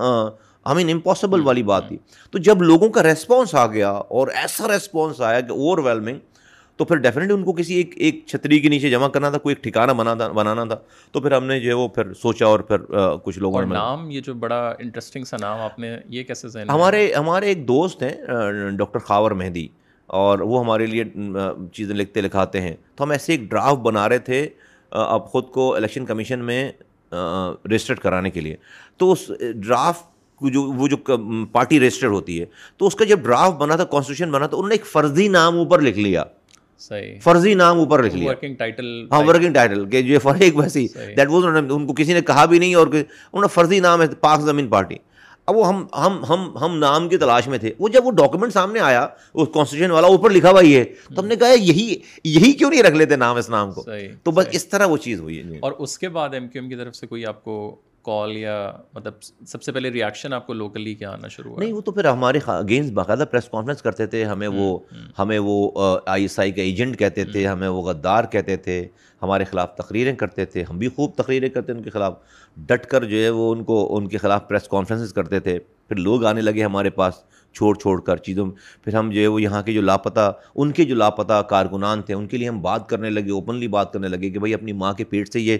[0.66, 1.98] ہمیں امپاسبل والی بات تھی۔
[2.32, 6.20] تو جب لوگوں کا ریسپانس آ گیا اور ایسا ریسپانس آیا کہ اوور ویلمنگ
[6.78, 9.56] تو پھر ڈیفینیٹلی ان کو کسی ایک ایک چھتری کے نیچے جمع کرنا تھا کوئی
[9.56, 10.76] ایک ٹھکانا بنانا بنانا تھا۔
[11.12, 12.78] تو پھر ہم نے جو ہے وہ پھر سوچا اور پھر
[13.24, 16.70] کچھ لوگوں نے نام یہ جو بڑا انٹرسٹنگ سا نام آپ نے یہ کیسے ذہن
[16.70, 18.16] ہمارے ہمارے ایک دوست ہیں
[18.72, 19.68] ڈاکٹر خاور مہدی۔
[20.06, 21.04] اور وہ ہمارے لیے
[21.74, 24.48] چیزیں لکھتے لکھاتے ہیں۔ تو ہم ایسے ایک ڈرافٹ بنا رہے تھے
[24.92, 26.72] اب خود کو الیکشن کمیشن میں
[27.66, 28.56] رجسٹر کرانے کے لیے۔
[28.98, 30.06] تو اس ڈرافٹ
[30.42, 30.98] جو وہ جو
[31.52, 32.46] پارٹی رجسٹر ہوتی ہے
[32.78, 35.58] تو اس کا جب ڈرافٹ بنا تھا کانسٹیٹیوشن بنا تو انہوں نے ایک فرضی نام
[35.58, 36.24] اوپر لکھ لیا۔
[37.24, 38.32] فرضی نام اوپر لکھ لیا۔
[39.12, 42.60] ہاں ورکنگ ٹائٹل کہ جو فرق ویسی دیٹ واز ان کو کسی نے کہا بھی
[42.60, 44.96] نہیں اور انہوں نے فرضی نام ہے پاک زمین پارٹی۔
[45.46, 48.54] اب وہ ہم ہم ہم ہم نام کی تلاش میں تھے۔ وہ جب وہ ڈاکومنٹ
[48.54, 50.84] سامنے آیا اس کانسٹیٹیوشن والا اوپر لکھا ہوا یہ
[51.16, 53.84] تو ہم نے کہا یہی یہی کیوں نہیں رکھ لیتے نام اس نام کو؟
[54.24, 56.70] تو بس اس طرح وہ چیز ہوئی۔ ہے اور اس کے بعد ایم کیو ایم
[56.70, 57.76] کی طرف سے کوئی آپ کو
[58.08, 58.56] کال یا
[58.94, 59.14] مطلب
[59.48, 62.06] سب سے پہلے ریئیکشن آپ کو لوکلی کیا آنا شروع ہوا؟ نہیں وہ تو پھر
[62.06, 64.78] ہمارے اگینسٹ باقاعدہ پریس کانفرنس کرتے تھے ہمیں وہ
[65.20, 65.58] ہمیں وہ
[66.06, 68.86] آئی ایس آئی کا ایجنٹ کہتے تھے ہمیں وہ غدار کہتے تھے
[69.22, 72.14] ہمارے خلاف تقریریں کرتے تھے ہم بھی خوب تقریریں کرتے ان کے خلاف
[72.58, 75.96] ڈٹ کر جو ہے وہ ان کو ان کے خلاف پریس کانفرنسز کرتے تھے پھر
[75.98, 77.24] لوگ آنے لگے ہمارے پاس
[77.54, 78.52] چھوڑ چھوڑ کر چیزوں
[78.84, 82.14] پھر ہم جو ہے وہ یہاں کے جو لاپتہ ان کے جو لاپتہ کارکنان تھے
[82.14, 84.94] ان کے لیے ہم بات کرنے لگے اوپنلی بات کرنے لگے کہ بھائی اپنی ماں
[84.94, 85.58] کے پیٹ سے یہ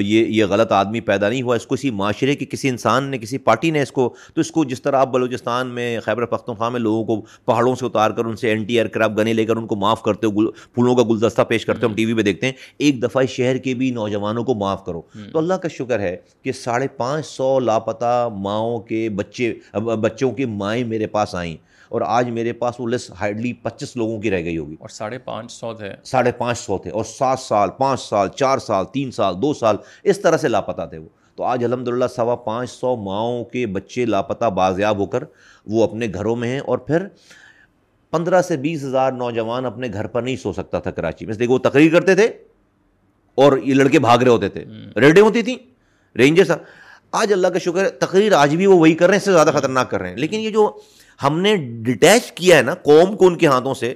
[0.00, 3.18] یہ یہ غلط آدمی پیدا نہیں ہوا اس کو کسی معاشرے کے کسی انسان نے
[3.18, 6.68] کسی پارٹی نے اس کو تو اس کو جس طرح آپ بلوچستان میں خیبر پختونخوا
[6.68, 9.56] میں لوگوں کو پہاڑوں سے اتار کر ان سے اینٹی ایئر کرافٹ گنے لے کر
[9.56, 12.22] ان کو معاف کرتے ہو پھولوں کا گلدستہ پیش کرتے ہو ہم ٹی وی پہ
[12.22, 15.02] دیکھتے ہیں ایک دفعہ شہر کے بھی نوجوانوں کو معاف کرو۔
[15.32, 20.44] تو اللہ کا شکر ہے کہ ساڑھے پانچ سو لاپتہ ماؤں کے بچے بچوں کی
[20.44, 21.56] مائیں میرے پاس آئیں
[21.88, 25.18] اور آج میرے پاس وہ لسٹ ہائڈلی پچیس لوگوں کی رہ گئی ہوگی۔ اور ساڑھے
[25.18, 29.10] پانچ سو تھے۔ ساڑھے پانچ سو تھے اور سات سال پانچ سال چار سال تین
[29.10, 32.70] سال دو سال اس طرح سے لاپتہ تھے وہ۔ تو آج الحمد للہ سوا پانچ
[32.70, 35.24] سو ماؤں کے بچے لاپتہ بازیاب ہو کر
[35.66, 37.06] وہ اپنے گھروں میں ہیں اور پھر
[38.10, 41.54] پندرہ سے بیس ہزار نوجوان اپنے گھر پر نہیں سو سکتا تھا کراچی میں۔ دیکھو
[41.54, 42.26] وہ تقریر کرتے تھے
[43.34, 44.64] اور یہ لڑکے بھاگ رہے ہوتے تھے۔
[44.96, 45.56] ریڈیں ہوتی تھیں
[46.18, 46.56] رینجر سر
[47.12, 49.32] آج اللہ کا شکر ہے تقریر آج بھی وہ وہی کر رہے ہیں اس سے
[49.32, 50.78] زیادہ خطرناک کر رہے ہیں۔ لیکن یہ جو
[51.22, 53.94] ہم نے ڈیٹیچ کیا ہے نا قوم کو ان کے ہاتھوں سے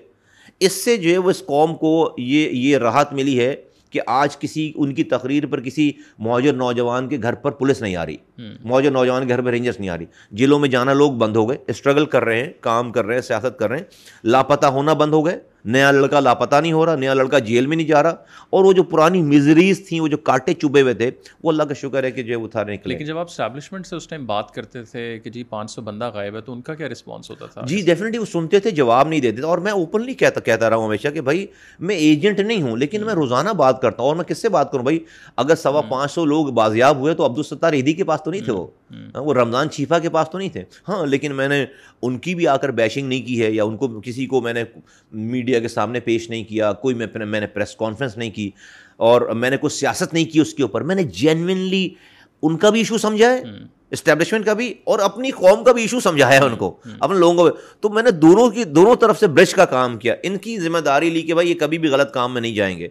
[0.60, 3.56] اس سے جو ہے وہ اس قوم کو یہ یہ راحت ملی ہے
[3.90, 7.96] کہ آج کسی ان کی تقریر پر کسی موجود نوجوان کے گھر پر پولیس نہیں
[7.96, 8.16] آ رہی۔
[8.64, 11.48] موجود نوجوان کے گھر پہ رینجرس نہیں آ رہی۔ جیلوں میں جانا لوگ بند ہو
[11.48, 13.84] گئے اسٹرگل کر رہے ہیں کام کر رہے ہیں سیاست کر رہے ہیں
[14.24, 17.76] لاپتہ ہونا بند ہو گئے۔ نیا لڑکا لاپتہ نہیں ہو رہا نیا لڑکا جیل میں
[17.76, 18.14] نہیں جا رہا۔
[18.50, 21.10] اور وہ جو پرانی مزریز تھیں وہ جو کاٹے چبے ہوئے تھے
[21.44, 23.86] وہ اللہ کا شکر ہے کہ جو ہے وہ تھا نکلے۔ لیکن جب آپ اسٹیبلشمنٹ
[23.86, 26.60] سے اس ٹائم بات کرتے تھے کہ جی پانچ سو بندہ غائب ہے تو ان
[26.60, 29.58] کا کیا رسپانس ہوتا تھا؟ جی ڈیفینیٹلی وہ سنتے تھے جواب نہیں دیتے تھے۔ اور
[29.58, 31.46] میں اوپنلی کہتا کہتا رہا ہوں ہمیشہ کہ بھائی
[31.80, 34.72] میں ایجنٹ نہیں ہوں لیکن میں روزانہ بات کرتا ہوں۔ اور میں کس سے بات
[34.72, 34.98] کروں؟ بھائی
[35.36, 38.52] اگر سوا پانچ سو لوگ بازیاب ہوئے تو عبدالستار عیدی کے پاس تو نہیں تھے
[38.52, 38.66] وہ۔
[39.14, 41.66] وہ رمضان شیفا کے پاس تو نہیں تھے۔ ہاں لیکن میں نے
[42.02, 44.52] ان کی بھی آ کر بیشنگ نہیں کی ہے یا ان کو کسی کو میں
[44.52, 44.64] نے
[45.12, 48.50] میڈیا کے سامنے پیش نہیں کیا کوئی میں میں نے پریس کانفرنس نہیں کی
[48.96, 51.88] اور میں نے کوئی سیاست نہیں کی اس کے اوپر۔ میں نے جینونلی
[52.42, 53.42] ان کا بھی ایشو سمجھا ہے
[53.90, 57.34] اسٹیبلشمنٹ کا بھی اور اپنی قوم کا بھی ایشو سمجھایا ہے ان کو۔ اپنے لوگوں
[57.34, 60.58] کو تو میں نے دونوں کی دونوں طرف سے برش کا کام کیا۔ ان کی
[60.60, 62.88] ذمہ داری لی کہ بھائی یہ کبھی بھی غلط کام میں نہیں جائیں گے۔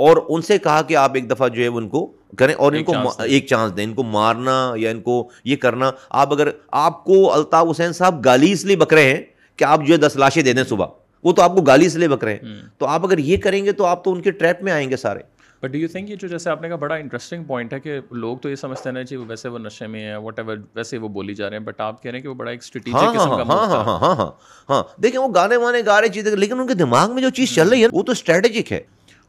[0.00, 2.06] اور ان سے کہا کہ آپ ایک دفعہ جو ہے ان کو
[2.38, 5.90] کریں اور ان کو ایک چانس دیں ان کو مارنا یا ان کو یہ کرنا۔
[6.10, 9.22] آپ اگر آپ کو الطاف حسین صاحب گالی اس لیے بک رہے ہیں
[9.58, 10.86] کہ آپ جو ہے دس لاشیں دے دیں صبح
[11.24, 13.64] وہ تو آپ کو گالی اس لیے بک رہے ہیں۔ تو آپ اگر یہ کریں
[13.64, 15.22] گے تو آپ تو ان کے ٹریپ میں آئیں گے سارے۔
[15.62, 17.98] بٹ ڈو یو تھنک یہ جو جیسے آپ نے کہا بڑا انٹرسٹنگ پوائنٹ ہے کہ
[18.10, 20.98] لوگ تو یہ سمجھتے ہیں نا جی ویسے وہ نشے میں ہیں واٹ ایور ویسے
[20.98, 22.92] وہ بولی جا رہے ہیں۔ بٹ آپ کہہ رہے ہیں کہ وہ بڑا ایک اسٹریٹجک
[22.92, 24.30] قسم کا ہاں ہاں ہاں ہاں
[24.68, 27.54] ہاں دیکھیں وہ گانے وانے گا رہے چیزیں لیکن ان کے دماغ میں جو چیز
[27.54, 28.80] چل رہی ہے وہ تو اسٹریٹجک ہے۔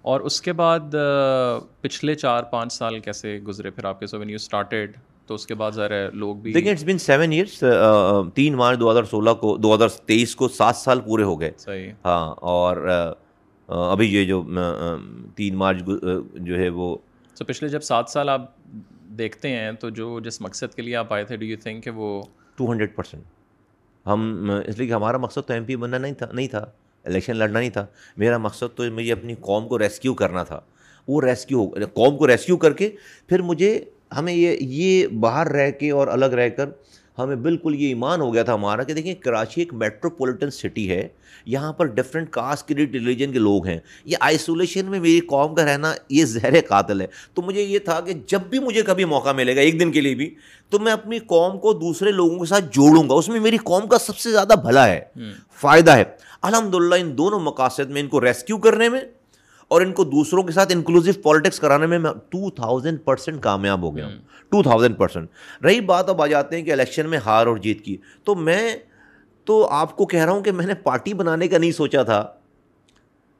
[0.02, 0.96] اور اس کے بعد
[1.82, 4.96] پچھلے چار پانچ سال کیسے گزرے؟ پھر آپ کے سو وین یو اسٹارٹیڈ
[5.28, 7.64] تو اس کے بعد ذرا لوگ بھی دیکھیں اٹس بن سیون ایئرس
[8.36, 11.52] تین مارچ دو ہزار سولہ کو دو ہزار تیئیس کو سات سال پورے ہو گئے۔
[11.58, 12.88] صحیح۔ ہاں اور
[13.70, 14.44] ابھی یہ جو
[15.36, 15.78] تین مارچ
[16.34, 16.96] جو ہے وہ۔
[17.38, 18.42] تو پچھلے جب سات سال آپ
[19.18, 21.92] دیکھتے ہیں تو جو جس مقصد کے لیے آپ آئے تھے ڈو یو تھنک کہ
[21.92, 22.22] وہ
[22.56, 23.24] ٹو ہنڈریڈ پرسینٹ
[24.08, 26.66] ہم اس لیے کہ ہمارا مقصد تو ایم پی بننا نہیں تھا نہیں تھا۔
[27.06, 27.86] الیکشن لڑنا نہیں تھا۔
[28.18, 30.60] میرا مقصد تو مجھے اپنی قوم کو ریسکیو کرنا تھا۔
[31.08, 32.90] وہ ریسکیو قوم کو ریسکیو کر کے
[33.28, 33.86] پھر مجھے
[34.18, 36.70] ہمیں یہ یہ باہر رہ کے اور الگ رہ کر
[37.24, 41.08] ہمیں بالکل یہ ایمان ہو گیا تھا ہمارا کہ دیکھیں کراچی ایک میٹروپولیٹن سٹی ہے
[41.46, 45.66] یہاں پر ڈفرینٹ کاسٹ کے ریلیجن کے لوگ ہیں۔ یہ آئسولیشن میں میری قوم کا
[45.66, 49.32] رہنا یہ زہر قاتل ہے۔ تو مجھے یہ تھا کہ جب بھی مجھے کبھی موقع
[49.32, 50.36] ملے گا ایک دن کے لیے بھی
[50.70, 53.88] تو میں اپنی قوم کو دوسرے لوگوں کے ساتھ جوڑوں گا۔ اس میں میری قوم
[53.88, 55.00] کا سب سے زیادہ بھلا ہے
[55.62, 56.04] فائدہ ہے۔
[56.42, 59.02] الحمد ان دونوں مقاصد میں ان کو ریسکیو کرنے میں
[59.72, 63.84] اور ان کو دوسروں کے ساتھ انکلوزو پالیٹکس کرانے میں میں ٹو تھاؤزینڈ پرسینٹ کامیاب
[63.84, 64.16] ہو گیا ہوں۔
[64.50, 65.30] ٹو تھاؤزینڈ پرسینٹ
[65.64, 68.76] رہی بات اب آ جاتے ہیں کہ الیکشن میں ہار اور جیت کی۔ تو میں
[69.46, 72.28] تو آپ کو کہہ رہا ہوں کہ میں نے پارٹی بنانے کا نہیں سوچا تھا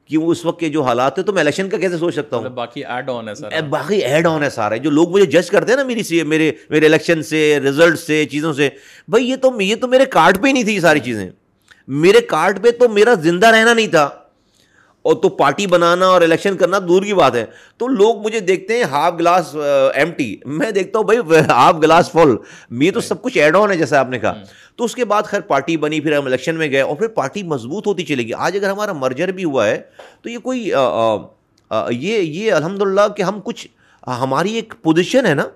[0.06, 2.36] کہ وہ اس وقت کے جو حالات ہیں تو میں الیکشن کا کیسے سوچ سکتا
[2.36, 5.26] ہوں؟ مطلب باقی ایڈ آن ہے سر باقی ایڈ آن ہے سارے جو لوگ مجھے
[5.26, 8.68] جج کرتے ہیں نا میری میرے میرے الیکشن سے رزلٹ سے چیزوں سے
[9.08, 11.30] بھائی یہ تو یہ تو میرے کارڈ پہ ہی نہیں تھی یہ ساری چیزیں۔
[11.88, 14.08] میرے کارڈ پہ تو میرا زندہ رہنا نہیں تھا۔
[15.04, 17.44] اور تو پارٹی بنانا اور الیکشن کرنا دور کی بات ہے۔
[17.78, 19.54] تو لوگ مجھے دیکھتے ہیں ہاف گلاس
[19.94, 22.34] ایم ٹی میں دیکھتا ہوں بھائی ہاف گلاس فل
[22.82, 24.32] یہ تو سب کچھ ایڈ آن ہے جیسا آپ نے کہا۔
[24.76, 27.42] تو اس کے بعد خیر پارٹی بنی پھر ہم الیکشن میں گئے اور پھر پارٹی
[27.42, 29.80] مضبوط ہوتی چلے گی آج اگر ہمارا مرجر بھی ہوا ہے
[30.22, 30.70] تو یہ کوئی
[31.90, 33.66] یہ یہ الحمد للہ کہ ہم کچھ
[34.20, 35.46] ہماری ایک پوزیشن ہے نا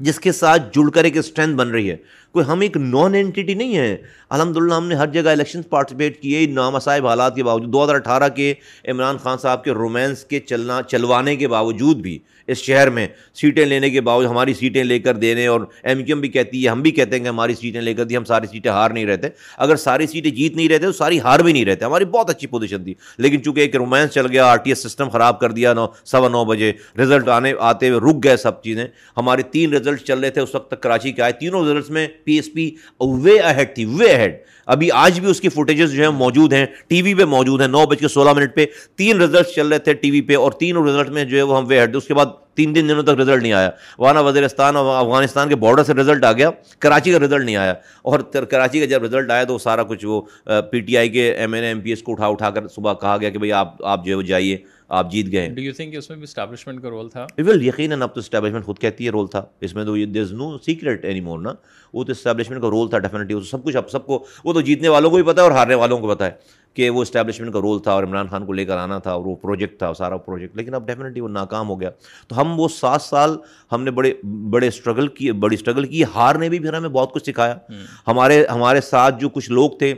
[0.00, 1.96] جس کے ساتھ جڑ کر ایک اسٹرینتھ بن رہی ہے۔
[2.38, 3.96] کوئی ہم ایک نان اینٹی نہیں ہے
[4.30, 7.94] الحمد للہ ہم نے ہر جگہ الیکشن پارٹیسپیٹ کیے نامسائب حالات کے باوجود، دو ہزار
[7.94, 8.54] اٹھارہ کے
[8.88, 13.66] عمران خان صاحب کے رومانس کے چلنا، چلوانے کے باوجود بھی اس شہر میں سیٹیں
[13.66, 16.68] لینے کے باوجود ہماری سیٹیں لے کر دینے اور ایم کیو ایم بھی کہتی ہے،
[16.68, 19.06] ہم بھی کہتے ہیں کہ ہماری سیٹیں لے کر دی، ہم ساری سیٹیں ہار نہیں
[19.06, 19.28] رہتے۔
[19.58, 22.46] اگر ساری سیٹیں جیت نہیں رہتے تو ساری ہار بھی نہیں رہتے۔ ہماری بہت اچھی
[22.46, 25.72] پوزیشن تھی۔ لیکن چونکہ ایک رومانس چل گیا آر ٹی ایس سسٹم خراب کر دیا،
[25.72, 28.86] نو، سوا نو بجے رزلٹ آنے، آتے ہوئے رک گئے سب چیزیں۔
[29.16, 32.08] ہمارے تین رزلٹ چل رہے تھے، اس وقت تک کراچی کے آئے۔ تینوں رزلٹس میں
[32.28, 32.70] پی ایس پی
[33.00, 36.66] وے اہیڈ تھی وے اہیڈ ابھی آج بھی اس کی فوٹیجز جو ہیں موجود ہیں
[36.88, 38.66] ٹی وی پہ موجود ہیں، نو بج کے سولہ منٹ پہ
[38.96, 41.58] تین رزلٹس چل رہے تھے ٹی وی پہ اور تینوں رزلٹ میں جو ہے وہ
[41.58, 44.76] ہم وے ہیڈ اس کے بعد تین تین دنوں تک رزلٹ نہیں آیا۔ وہاں وزیرستان
[44.76, 48.80] اور افغانستان کے بارڈر سے رزلٹ آ گیا۔ کراچی کا رزلٹ نہیں آیا۔ اور کراچی
[48.80, 50.22] کا جب رزلٹ آیا تو سارا کچھ وہ
[50.70, 53.16] پی ٹی آئی کے M N M P S کو اٹھا اٹھا کر صبح کہا
[53.20, 54.56] گیا کہ بھائی آپ آپ جو ہے وہ جائیے۔
[54.88, 58.14] آپ جیت گئے ڈو یو تھنک اس میں بھی اسٹیبلشمنٹ کا رول تھا؟ یقیناً اب
[58.14, 61.20] تو اسٹیبلشمنٹ خود کہتی ہے رول تھا۔ اس میں تو دیر از نو سیکریٹ اینی
[61.20, 61.52] مور نا۔
[61.94, 64.88] وہ تو اسٹیبلشمنٹ کا رول تھا ڈیفینیٹلی سب کچھ اب سب کو وہ تو جیتنے
[64.88, 66.30] والوں کو بھی پتا ہے اور ہارنے والوں کو پتا ہے
[66.74, 69.26] کہ وہ اسٹیبلشمنٹ کا رول تھا اور عمران خان کو لے کر آنا تھا اور
[69.26, 71.90] وہ پروجیکٹ تھا سارا پروجیکٹ لیکن اب ڈیفینیٹلی وہ ناکام ہو گیا۔
[72.28, 73.36] تو ہم وہ سات سال
[73.72, 74.12] ہم نے بڑے
[74.50, 77.56] بڑے اسٹرگل کیے بڑی اسٹرگل کی۔ ہار نے بھی پھر ہمیں بہت کچھ سکھایا۔
[78.06, 79.94] ہمارے ہمارے ساتھ جو کچھ لوگ تھے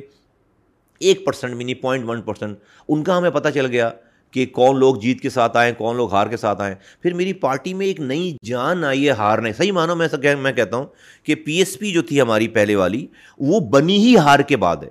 [0.98, 3.90] ایک پرسینٹ بھی نہیں پوائنٹ ون پرسینٹ ان کا ہمیں پتہ چل گیا۔
[4.30, 7.32] کہ کون لوگ جیت کے ساتھ آئیں کون لوگ ہار کے ساتھ آئیں۔ پھر میری
[7.32, 10.08] پارٹی میں ایک نئی جان آئی ہے ہار نے۔ صحیح مانو میں
[10.40, 10.86] میں کہتا ہوں
[11.24, 13.06] کہ پی ایس پی جو تھی ہماری پہلے والی
[13.38, 14.90] وہ بنی ہی ہار کے بعد ہے۔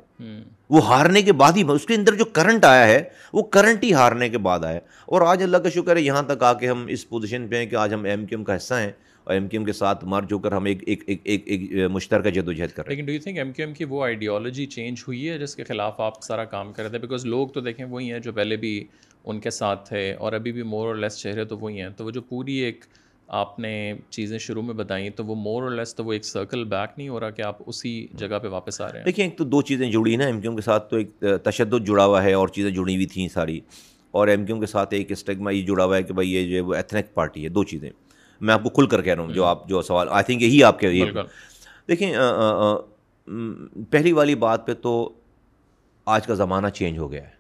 [0.70, 3.94] وہ ہارنے کے بعد ہی اس کے اندر جو کرنٹ آیا ہے وہ کرنٹ ہی
[3.94, 6.86] ہارنے کے بعد آیا اور آج اللہ کا شکر ہے یہاں تک آ کے ہم
[6.90, 8.92] اس پوزیشن پہ ہیں کہ آج ہم ایم کیو ایم کا حصہ ہیں
[9.24, 11.72] اور ایم کیو ایم کے ساتھ مرج ہو کر ہم ایک ایک ایک ایک ایک
[11.92, 13.84] مشترکہ جد و جہد کر رہے ہیں۔ لیکن do you think M Q M کی
[13.84, 17.26] وہ آئیڈیالوجی چینج ہوئی ہے جس کے خلاف آپ سارا کام کر رہے تھے؟ بیکاز
[17.26, 18.88] لوگ تو دیکھیں وہی ہیں جو پہلے بھی
[19.26, 22.06] ان کے ساتھ تھے اور ابھی بھی مور اور لیس چہرے تو وہی ہیں۔ تو
[22.06, 22.86] وہ جو پوری ایک
[23.28, 26.64] آپ نے چیزیں شروع میں بتائیں تو وہ مور اور لیس تو وہ ایک سرکل
[26.64, 29.38] بیک نہیں ہو رہا کہ آپ اسی جگہ پہ واپس آ رہے ہیں؟ دیکھیں ایک
[29.38, 32.34] تو دو چیزیں جڑی نا ایم کیو کے ساتھ تو ایک تشدد جڑا ہوا ہے
[32.34, 33.60] اور چیزیں جڑی ہوئی تھیں ساری۔
[34.12, 36.56] اور ایم کیو کے ساتھ ایک اسٹیگما یہ جڑا ہوا ہے کہ بھائی یہ جو
[36.56, 37.90] ہے وہ ایتھنک پارٹی ہے دو چیزیں۔
[38.42, 40.64] میں آپ کو کھل کر کہہ رہا ہوں جو آپ جو سوال آئی تھنک یہی
[40.64, 41.06] آپ کے
[41.88, 42.14] دیکھیں
[43.90, 45.14] پہلی والی بات پہ تو
[46.06, 47.32] آج کا زمانہ چینج ہو گیا ہے۔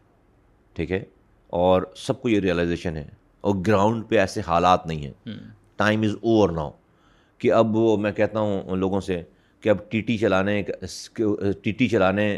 [0.73, 1.03] ٹھیک ہے؟
[1.49, 3.07] اور سب کو یہ ریئلائزیشن ہے
[3.41, 5.29] اور گراؤنڈ پہ ایسے حالات نہیں ہیں۔
[5.75, 6.71] ٹائم از اوور ناؤ
[7.37, 9.21] کہ اب وہ میں کہتا ہوں لوگوں سے
[9.61, 10.63] کہ اب ٹی ٹی چلانے
[11.61, 12.37] ٹی ٹی چلانے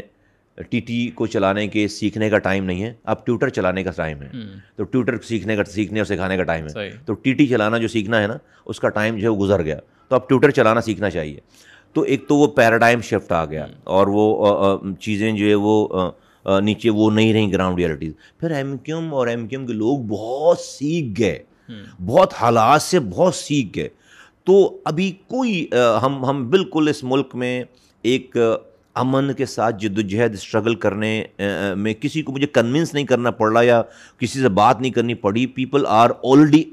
[0.70, 4.22] ٹی ٹی کو چلانے کے سیکھنے کا ٹائم نہیں ہے۔ اب ٹیوٹر چلانے کا ٹائم
[4.22, 4.28] ہے۔
[4.76, 6.72] تو ٹیوٹر سیکھنے کا سیکھنے اور سکھانے کا ٹائم ہے۔
[7.06, 9.62] تو ٹی ٹی چلانا جو سیکھنا ہے نا اس کا ٹائم جو ہے وہ گزر
[9.62, 11.40] گیا۔ تو اب ٹیوٹر چلانا سیکھنا چاہیے۔
[11.92, 14.48] تو ایک تو وہ پیراڈائم شفٹ آ گیا۔ اور وہ
[15.00, 15.88] چیزیں جو ہے وہ
[16.46, 19.72] نیچے وہ نہیں رہیں گراؤنڈ ریئلٹیز پھر ایم کیو ایم اور ایم کیو ایم کے
[19.72, 21.38] لوگ بہت سیکھ گئے۔
[22.06, 23.88] بہت حالات سے بہت سیکھ گئے۔
[24.44, 25.66] تو ابھی کوئی
[26.02, 27.64] ہم ہم بالکل اس ملک میں
[28.02, 28.36] ایک
[28.94, 31.24] امن کے ساتھ جد و جہد اسٹرگل کرنے
[31.76, 33.82] میں کسی کو مجھے کنونس نہیں کرنا پڑ رہا یا
[34.18, 36.64] کسی سے بات نہیں کرنی پڑی people are already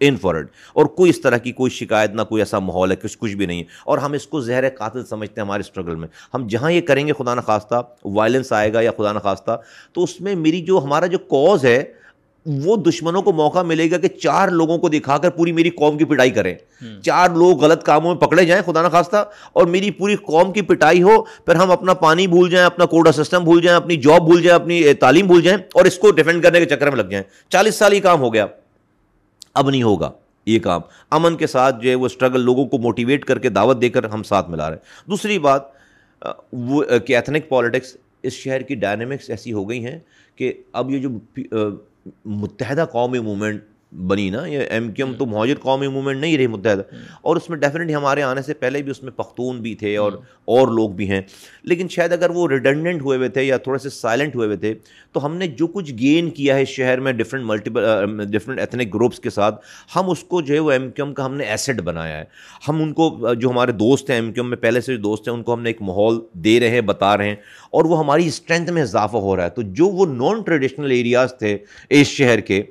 [0.00, 2.96] in for it اور کوئی اس طرح کی کوئی شکایت نہ، کوئی ایسا ماحول ہے،
[2.96, 5.94] کچھ کچھ بھی نہیں ہے۔ اور ہم اس کو زہر قاتل سمجھتے ہیں ہمارے اسٹرگل
[5.94, 9.60] میں۔ ہم جہاں یہ کریں گے خدا نخواستہ وائلنس آئے گا یا خدا نخواستہ،
[9.92, 12.03] تو اس میں میری جو ہمارا جو کوز ہے
[12.46, 15.98] وہ دشمنوں کو موقع ملے گا کہ چار لوگوں کو دکھا کر پوری میری قوم
[15.98, 16.54] کی پٹائی کریں۔
[17.02, 21.02] چار لوگ غلط کاموں میں پکڑے جائیں خدا نخواستہ اور میری پوری قوم کی پٹائی
[21.02, 24.42] ہو پھر ہم اپنا پانی بھول جائیں اپنا کوڈا سسٹم بھول جائیں اپنی جاب بھول
[24.42, 27.24] جائیں اپنی تعلیم بھول جائیں اور اس کو ڈیفینڈ کرنے کے چکر میں لگ جائیں۔
[27.48, 28.46] چالیس سال یہ کام ہو گیا۔
[29.54, 30.10] اب نہیں ہوگا
[30.46, 30.80] یہ کام۔
[31.10, 34.04] امن کے ساتھ جو ہے وہ اسٹرگل لوگوں کو موٹیویٹ کر کے دعوت دے کر
[34.04, 35.62] ہم ساتھ ملا رہے ہیں۔ دوسری بات
[36.52, 39.98] وہ کہ ایتھنک پالیٹکس اس شہر کی ڈائنمکس ایسی ہو گئی ہیں
[40.36, 41.08] کہ اب یہ جو
[42.24, 43.62] متحدہ قومی موومنٹ
[43.94, 46.82] بنی نا یہ ایم کیو ایم تو مہاجر قومی موومنٹ نہیں رہی متحدہ۔
[47.22, 50.12] اور اس میں ڈیفینیٹلی ہمارے آنے سے پہلے بھی اس میں پختون بھی تھے اور
[50.44, 51.20] اور لوگ بھی ہیں۔
[51.62, 54.74] لیکن شاید اگر وہ ریڈنڈنٹ ہوئے ہوئے تھے یا تھوڑے سے سائلنٹ ہوئے ہوئے تھے
[55.12, 57.84] تو ہم نے جو کچھ گین کیا ہے اس شہر میں different multiple
[58.30, 59.66] different ethnic groups کے ساتھ
[59.96, 62.24] ہم اس کو جو ہے وہ ایم کیو ایم کا ہم نے ایسڈ بنایا ہے۔
[62.68, 65.28] ہم ان کو جو ہمارے دوست ہیں ایم کیو ایم میں پہلے سے جو دوست
[65.28, 67.36] ہیں ان کو ہم نے ایک ماحول دے رہے ہیں بتا رہے ہیں۔
[67.70, 71.34] اور وہ ہماری اسٹرینتھ میں اضافہ ہو رہا ہے۔ تو جو وہ نان ٹریڈیشنل ایریاز
[71.38, 71.58] تھے
[71.90, 72.62] اس شہر کے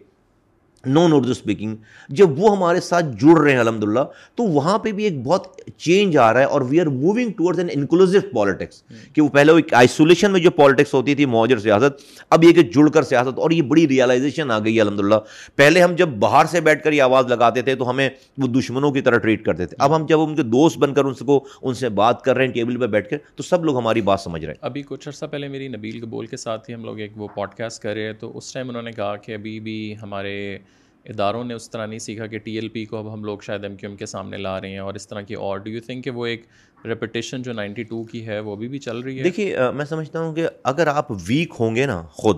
[0.85, 1.75] نان اردو اسپیکنگ
[2.09, 3.99] جب وہ ہمارے ساتھ جڑ رہے ہیں الحمد للہ
[4.35, 7.59] تو وہاں پہ بھی ایک بہت چینج آ رہا ہے اور we are moving towards
[7.59, 8.81] an inclusive politics
[9.13, 12.63] کہ وہ پہلے ایک آئسولیشن میں جو پالیٹکس ہوتی تھی معجر سیاست، اب یہ کہ
[12.73, 15.19] جڑ کر سیاست، اور یہ بڑی ریئلائزیشن آ گئی ہے الحمد للہ
[15.55, 18.91] پہلے ہم جب باہر سے بیٹھ کر یہ آواز لگاتے تھے، تو ہمیں وہ دشمنوں
[18.91, 21.25] کی طرح ٹریٹ کرتے تھے۔ اب ہم جب ان کے دوست بن کر ان سے
[21.25, 24.01] کو ان سے بات کر رہے ہیں ٹیبل پہ بیٹھ کر، تو سب لوگ ہماری
[24.01, 26.85] بات سمجھ رہے ہیں۔ ابھی کچھ عرصہ پہلے میری نبیل قبول کے ساتھ ہی ہم
[26.85, 29.33] لوگ ایک وہ پوڈ کاسٹ کر رہے ہیں، تو اس ٹائم انہوں نے کہا کہ
[29.33, 30.57] ابھی بھی ہمارے
[31.05, 33.63] اداروں نے اس طرح نہیں سیکھا کہ ٹی ایل پی کو اب ہم لوگ شاید
[33.63, 35.81] ایم کیو ایم کے سامنے لا رہے ہیں اور اس طرح کی اور ڈو یو
[35.85, 36.43] تھنک کہ وہ ایک
[36.85, 40.19] ریپٹیشن جو نائنٹی ٹو کی ہے وہ ابھی بھی چل رہی ہے؟ دیکھیے میں سمجھتا
[40.19, 42.37] ہوں کہ اگر آپ ویک ہوں گے نا خود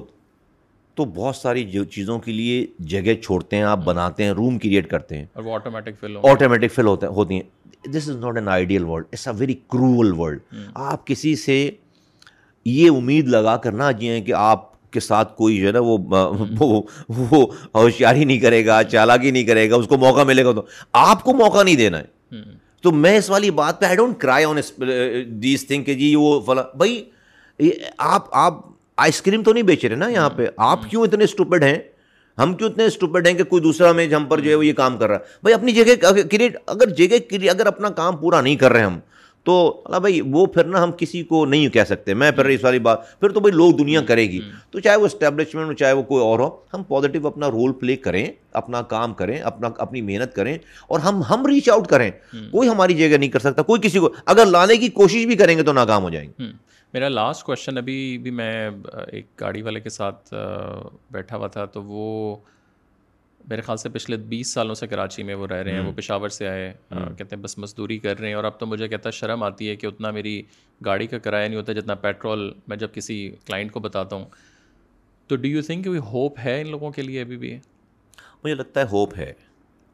[0.95, 5.17] تو بہت ساری چیزوں کے لیے جگہ چھوڑتے ہیں آپ بناتے ہیں روم کریٹ کرتے
[5.17, 7.43] ہیں۔ اور وہ آٹومیٹک فل آٹومیٹک فل ہوتا ہوتی ہیں۔
[7.87, 10.39] This is not an ideal world it's a very cruel world
[10.73, 11.71] آپ کسی سے
[12.65, 16.81] یہ امید لگا کر نہ جئیں کہ آپ کے ساتھ کوئی جو ہے نا وہ
[17.09, 20.65] وہ ہوشیاری نہیں کرے گا چالاکی نہیں کرے گا اس کو موقع ملے گا تو۔
[20.93, 22.15] آپ کو موقع نہیں دینا ہے۔
[22.81, 24.57] تو میں اس والی بات پہ آئی ڈونٹ کرائی آن
[25.27, 27.03] دیس تھنگ کہ جی وہ فلاں بھائی
[27.97, 28.53] آپ آپ
[28.97, 31.77] آئس کریم تو نہیں بیچ رہے نا یہاں پہ؟ آپ کیوں اتنے اسٹوپڈ ہیں؟
[32.37, 34.73] ہم کیوں اتنے اسٹوپڈ ہیں کہ کوئی دوسرا میں ہم پر جو ہے وہ یہ
[34.73, 35.95] کام کر رہا ہے؟ بھائی اپنی جگہ
[36.31, 38.99] کریٹ اگر جگہ اگر اپنا کام پورا نہیں کر رہے ہم
[39.45, 42.63] تو اللہ بھائی وہ پھر نا ہم کسی کو نہیں کہہ سکتے میں پھر اس
[42.63, 44.39] والی بات پھر تو بھائی لوگ دنیا کرے گی۔
[44.71, 47.95] تو چاہے وہ اسٹیبلشمنٹ ہو چاہے وہ کوئی اور ہو ہم پازیٹیو اپنا رول پلے
[47.95, 52.09] کریں اپنا کام کریں اپنا اپنی محنت کریں اور ہم ہم ریچ آؤٹ کریں۔
[52.51, 55.57] کوئی ہماری جگہ نہیں کر سکتا کوئی کسی کو اگر لانے کی کوشش بھی کریں
[55.57, 56.51] گے تو ناکام ہو جائیں گے۔
[56.93, 58.69] میرا لاسٹ کوشچن ابھی بھی میں
[59.07, 60.33] ایک گاڑی والے کے ساتھ
[61.11, 62.35] بیٹھا ہوا تھا تو وہ
[63.49, 66.29] میرے خیال سے پچھلے بیس سالوں سے کراچی میں وہ رہ رہے ہیں وہ پشاور
[66.29, 69.11] سے آئے کہتے ہیں بس مزدوری کر رہے ہیں اور اب تو مجھے کہتا ہے
[69.11, 70.43] شرم آتی ہے کہ اتنا میری
[70.85, 74.25] گاڑی کا کرایہ نہیں ہوتا جتنا پیٹرول میں جب کسی کلائنٹ کو بتاتا ہوں۔
[75.27, 77.59] تو ڈو یو تھنک کوئی ہوپ ہے ان لوگوں کے لیے ابھی بھی؟
[78.43, 79.33] مجھے لگتا ہے ہوپ ہے۔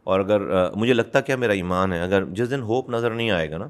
[0.04, 0.42] اور اگر
[0.76, 3.68] مجھے لگتا کیا میرا ایمان ہے؟ اگر جس دن ہوپ نظر نہیں آئے گا نا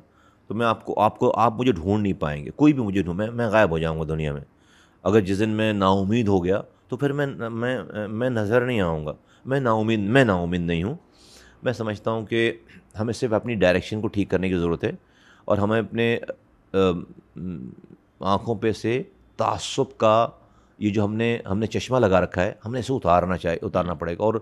[0.47, 3.01] تو میں آپ کو آپ کو آپ مجھے ڈھونڈ نہیں پائیں گے۔ کوئی بھی مجھے
[3.03, 4.41] ڈھونڈ میں میں غائب ہو جاؤں گا دنیا میں۔
[5.03, 7.77] اگر جس دن میں نا امید ہو گیا تو پھر میں میں
[8.07, 9.13] میں نظر نہیں آؤں گا۔
[9.45, 10.95] میں نا امید میں نا امید نہیں ہوں۔
[11.63, 12.51] میں سمجھتا ہوں کہ
[12.99, 14.91] ہمیں صرف اپنی ڈائریکشن کو ٹھیک کرنے کی ضرورت ہے
[15.45, 16.17] اور ہمیں اپنے
[18.19, 19.03] آنکھوں پہ سے
[19.37, 20.27] تعصب کا
[20.79, 23.65] یہ جو ہم نے ہم نے چشمہ لگا رکھا ہے، ہم نے اسے اتارنا چاہیے
[23.65, 24.33] اتارنا پڑے گا۔ اور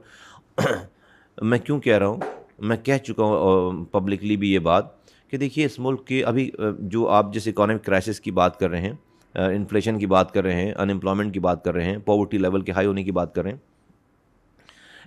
[1.42, 2.18] میں کیوں کہہ رہا ہوں؟
[2.60, 4.86] میں کہہ چکا ہوں پبلکلی بھی یہ بات
[5.30, 8.82] کہ دیکھیے اس ملک کے ابھی جو آپ جس اکانومک کرائسس کی بات کر رہے
[8.82, 8.94] ہیں
[9.36, 12.62] انفلیشن کی بات کر رہے ہیں ان امپلائمنٹ کی بات کر رہے ہیں پاورٹی لیول
[12.62, 13.58] کے ہائی ہونے کی بات کر رہے ہیں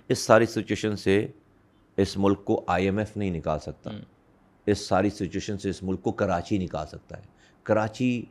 [0.09, 1.27] اس ساری سچویشن سے
[1.97, 3.89] اس ملک کو آئی ایم ایف نہیں نکال سکتا۔
[4.65, 7.23] اس ساری سچویشن سے اس ملک کو کراچی نکال سکتا ہے۔
[7.63, 8.25] کراچی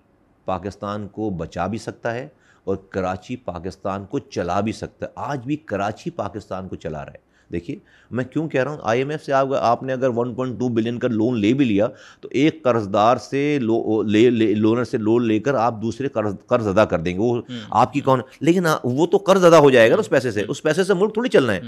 [0.44, 2.28] پاکستان کو بچا بھی سکتا ہے
[2.64, 7.12] اور کراچی پاکستان کو چلا بھی سکتا ہے۔ آج بھی کراچی پاکستان کو چلا رہا
[7.12, 7.76] ہے۔ دیکھیے
[8.10, 10.68] میں کیوں کہہ رہا ہوں؟ آئی ایم ایف سے آپ نے اگر ون پوائنٹ ٹو
[10.68, 11.86] بلین کا لون لے بھی لیا
[12.20, 13.58] تو ایک قرض دار سے
[14.06, 17.40] لے لونر سے لون لے کر آپ دوسرے قرض قرض ادا کر دیں گے۔ وہ
[17.70, 20.44] آپ کی کون لیکن وہ تو قرض ادا ہو جائے گا نا اس پیسے سے۔
[20.48, 21.60] اس پیسے سے ملک تھوڑی چلنا ہے۔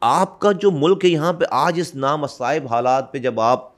[0.00, 3.68] آپ کا جو ملک ہے یہاں پہ آج اس نامصائب حالات پہ جب آپ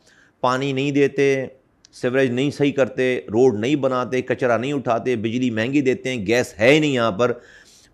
[0.41, 1.47] پانی نہیں دیتے
[1.93, 6.55] سیوریج نہیں صحیح کرتے روڈ نہیں بناتے کچرا نہیں اٹھاتے بجلی مہنگی دیتے ہیں گیس
[6.59, 7.33] ہے ہی نہیں یہاں پر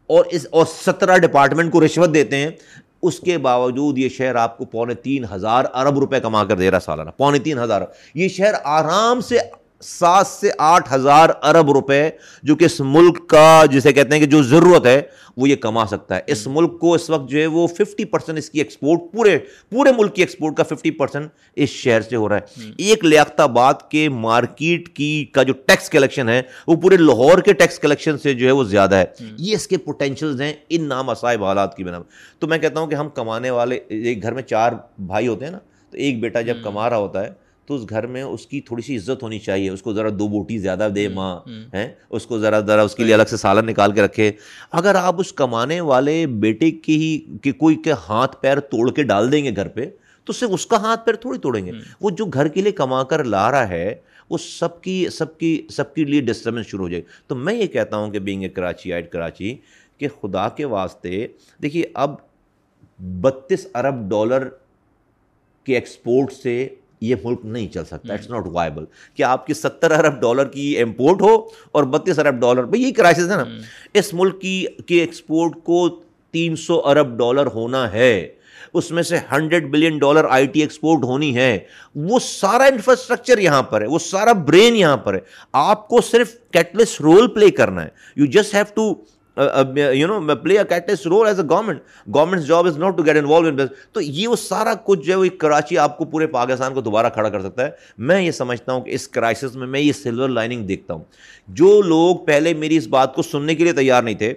[0.07, 2.51] اور اس اور سترہ ڈپارٹمنٹ کو رشوت دیتے ہیں
[3.03, 6.71] اس کے باوجود یہ شہر آپ کو پونے تین ہزار ارب روپے کما کر دے
[6.71, 7.83] رہا سالانہ، پونے تین ہزار۔
[8.15, 9.39] یہ شہر آرام سے
[9.83, 12.11] سات سے آٹھ ہزار ارب روپے
[12.43, 15.03] جو کہ اس ملک کا جسے کہتے ہیں کہ جو ضرورت ہے
[15.37, 18.39] وہ یہ کما سکتا ہے۔ اس ملک کو اس وقت جو ہے وہ ففٹی پرسینٹ
[18.39, 19.39] اس کی ایکسپورٹ پورے
[19.71, 23.41] پورے ملک کی ایکسپورٹ کا ففٹی پرسینٹ اس شہر سے ہو رہا ہے۔ ایک لیاقت
[23.41, 28.19] آباد کے مارکیٹ کی کا جو ٹیکس کلیکشن ہے وہ پورے لاہور کے ٹیکس کلیکشن
[28.19, 31.85] سے جو ہے وہ زیادہ ہے۔ یہ اس کے پوٹینشیلز ہیں ان نامصائب حالات کی
[31.85, 31.99] بنا
[32.39, 35.53] تو میں کہتا ہوں کہ ہم کمانے والے ایک گھر میں چار بھائی ہوتے ہیں
[35.53, 35.59] نا
[35.91, 37.31] تو ایک بیٹا جب کما رہا ہوتا ہے
[37.67, 40.29] تو اس گھر میں اس کی تھوڑی سی عزت ہونی چاہیے اس کو ذرا دو
[40.29, 41.41] بوٹی زیادہ دے ماں
[41.75, 44.33] ہیں؟ اس کو ذرا ذرا اس کے لیے الگ سے سالن نکال کے رکھے۔
[44.73, 49.03] اگر آپ اس کمانے والے بیٹے کی ہی کہ کوئی کے ہاتھ پیر توڑ کے
[49.03, 49.87] ڈال دیں گے گھر پہ
[50.25, 53.03] تو صرف اس کا ہاتھ پیر تھوڑی توڑیں گے۔ وہ جو گھر کے لیے کما
[53.05, 53.95] کر لا رہا ہے
[54.31, 57.67] وہ سب کی سب کی سب کے لیے ڈسٹربنس شروع ہو جائے۔ تو میں یہ
[57.67, 59.57] کہتا ہوں کہ being a Karachiite Karachi
[59.99, 61.27] کہ خدا کے واسطے
[61.63, 62.15] دیکھیے اب
[63.21, 64.49] بتیس ارب ڈالر
[65.67, 66.69] کے ایکسپورٹ سے
[67.03, 68.85] یہ ملک نہیں چل سکتا۔ اٹس ناٹ وائبل
[69.15, 72.93] کہ آپ کی ستر ارب ڈالر کی امپورٹ ہو اور بتیس ارب ڈالر بھائی یہی
[72.93, 73.45] کرائسس ہے نا۔
[73.95, 78.29] اس ملک کی کی ایکسپورٹ کو تین سو ارب ڈالر ہونا ہے۔
[78.75, 81.59] اس میں سے hundred billion dollar I T export ہونی ہے۔
[81.95, 85.19] وہ سارا انفراسٹرکچر یہاں پر ہے وہ سارا برین یہاں پر ہے۔
[85.53, 88.95] آپ کو صرف کیٹلس رول پلے کرنا ہے۔ You just have to
[89.37, 91.81] you know play a cat's role as a government
[92.15, 95.19] government job is not to get involve in تو یہ وہ سارا کچھ جو ہے
[95.19, 97.71] وہ کراچی آپ کو پورے پاکستان کو دوبارہ کھڑا کر سکتا ہے.
[97.99, 101.05] میں یہ سمجھتا ہوں کہ اس کرائسس میں میں یہ سلور لائننگ دیکھتا ہوں.
[101.49, 104.33] جو لوگ پہلے میری اس بات کو سننے کے لیے تیار نہیں تھے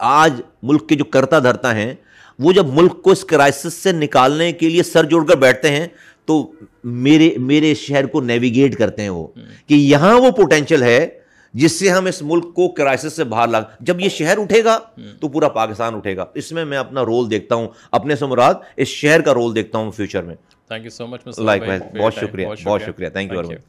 [0.00, 1.94] آج ملک کے جو کرتا دھرتا ہیں
[2.38, 5.86] وہ جب ملک کو اس کرائسس سے نکالنے کے لیے سر جوڑ کر بیٹھتے ہیں
[6.28, 6.42] تو
[6.84, 9.26] میرے میرے شہر کو نیویگیٹ کرتے ہیں وہ.
[9.66, 11.08] کہ یہاں وہ پوٹینشیل ہے
[11.54, 14.78] جس سے ہم اس ملک کو کرائسس سے باہر لگ جب یہ شہر اٹھے گا
[15.20, 18.54] تو پورا پاکستان اٹھے گا۔ اس میں میں اپنا رول دیکھتا ہوں اپنے سے مراد
[18.76, 20.34] اس شہر کا رول دیکھتا ہوں فیوچر میں۔
[20.68, 21.62] Thank you so much like
[22.00, 23.60] بہت شکریہ بہت شکریہ۔ Thank you very much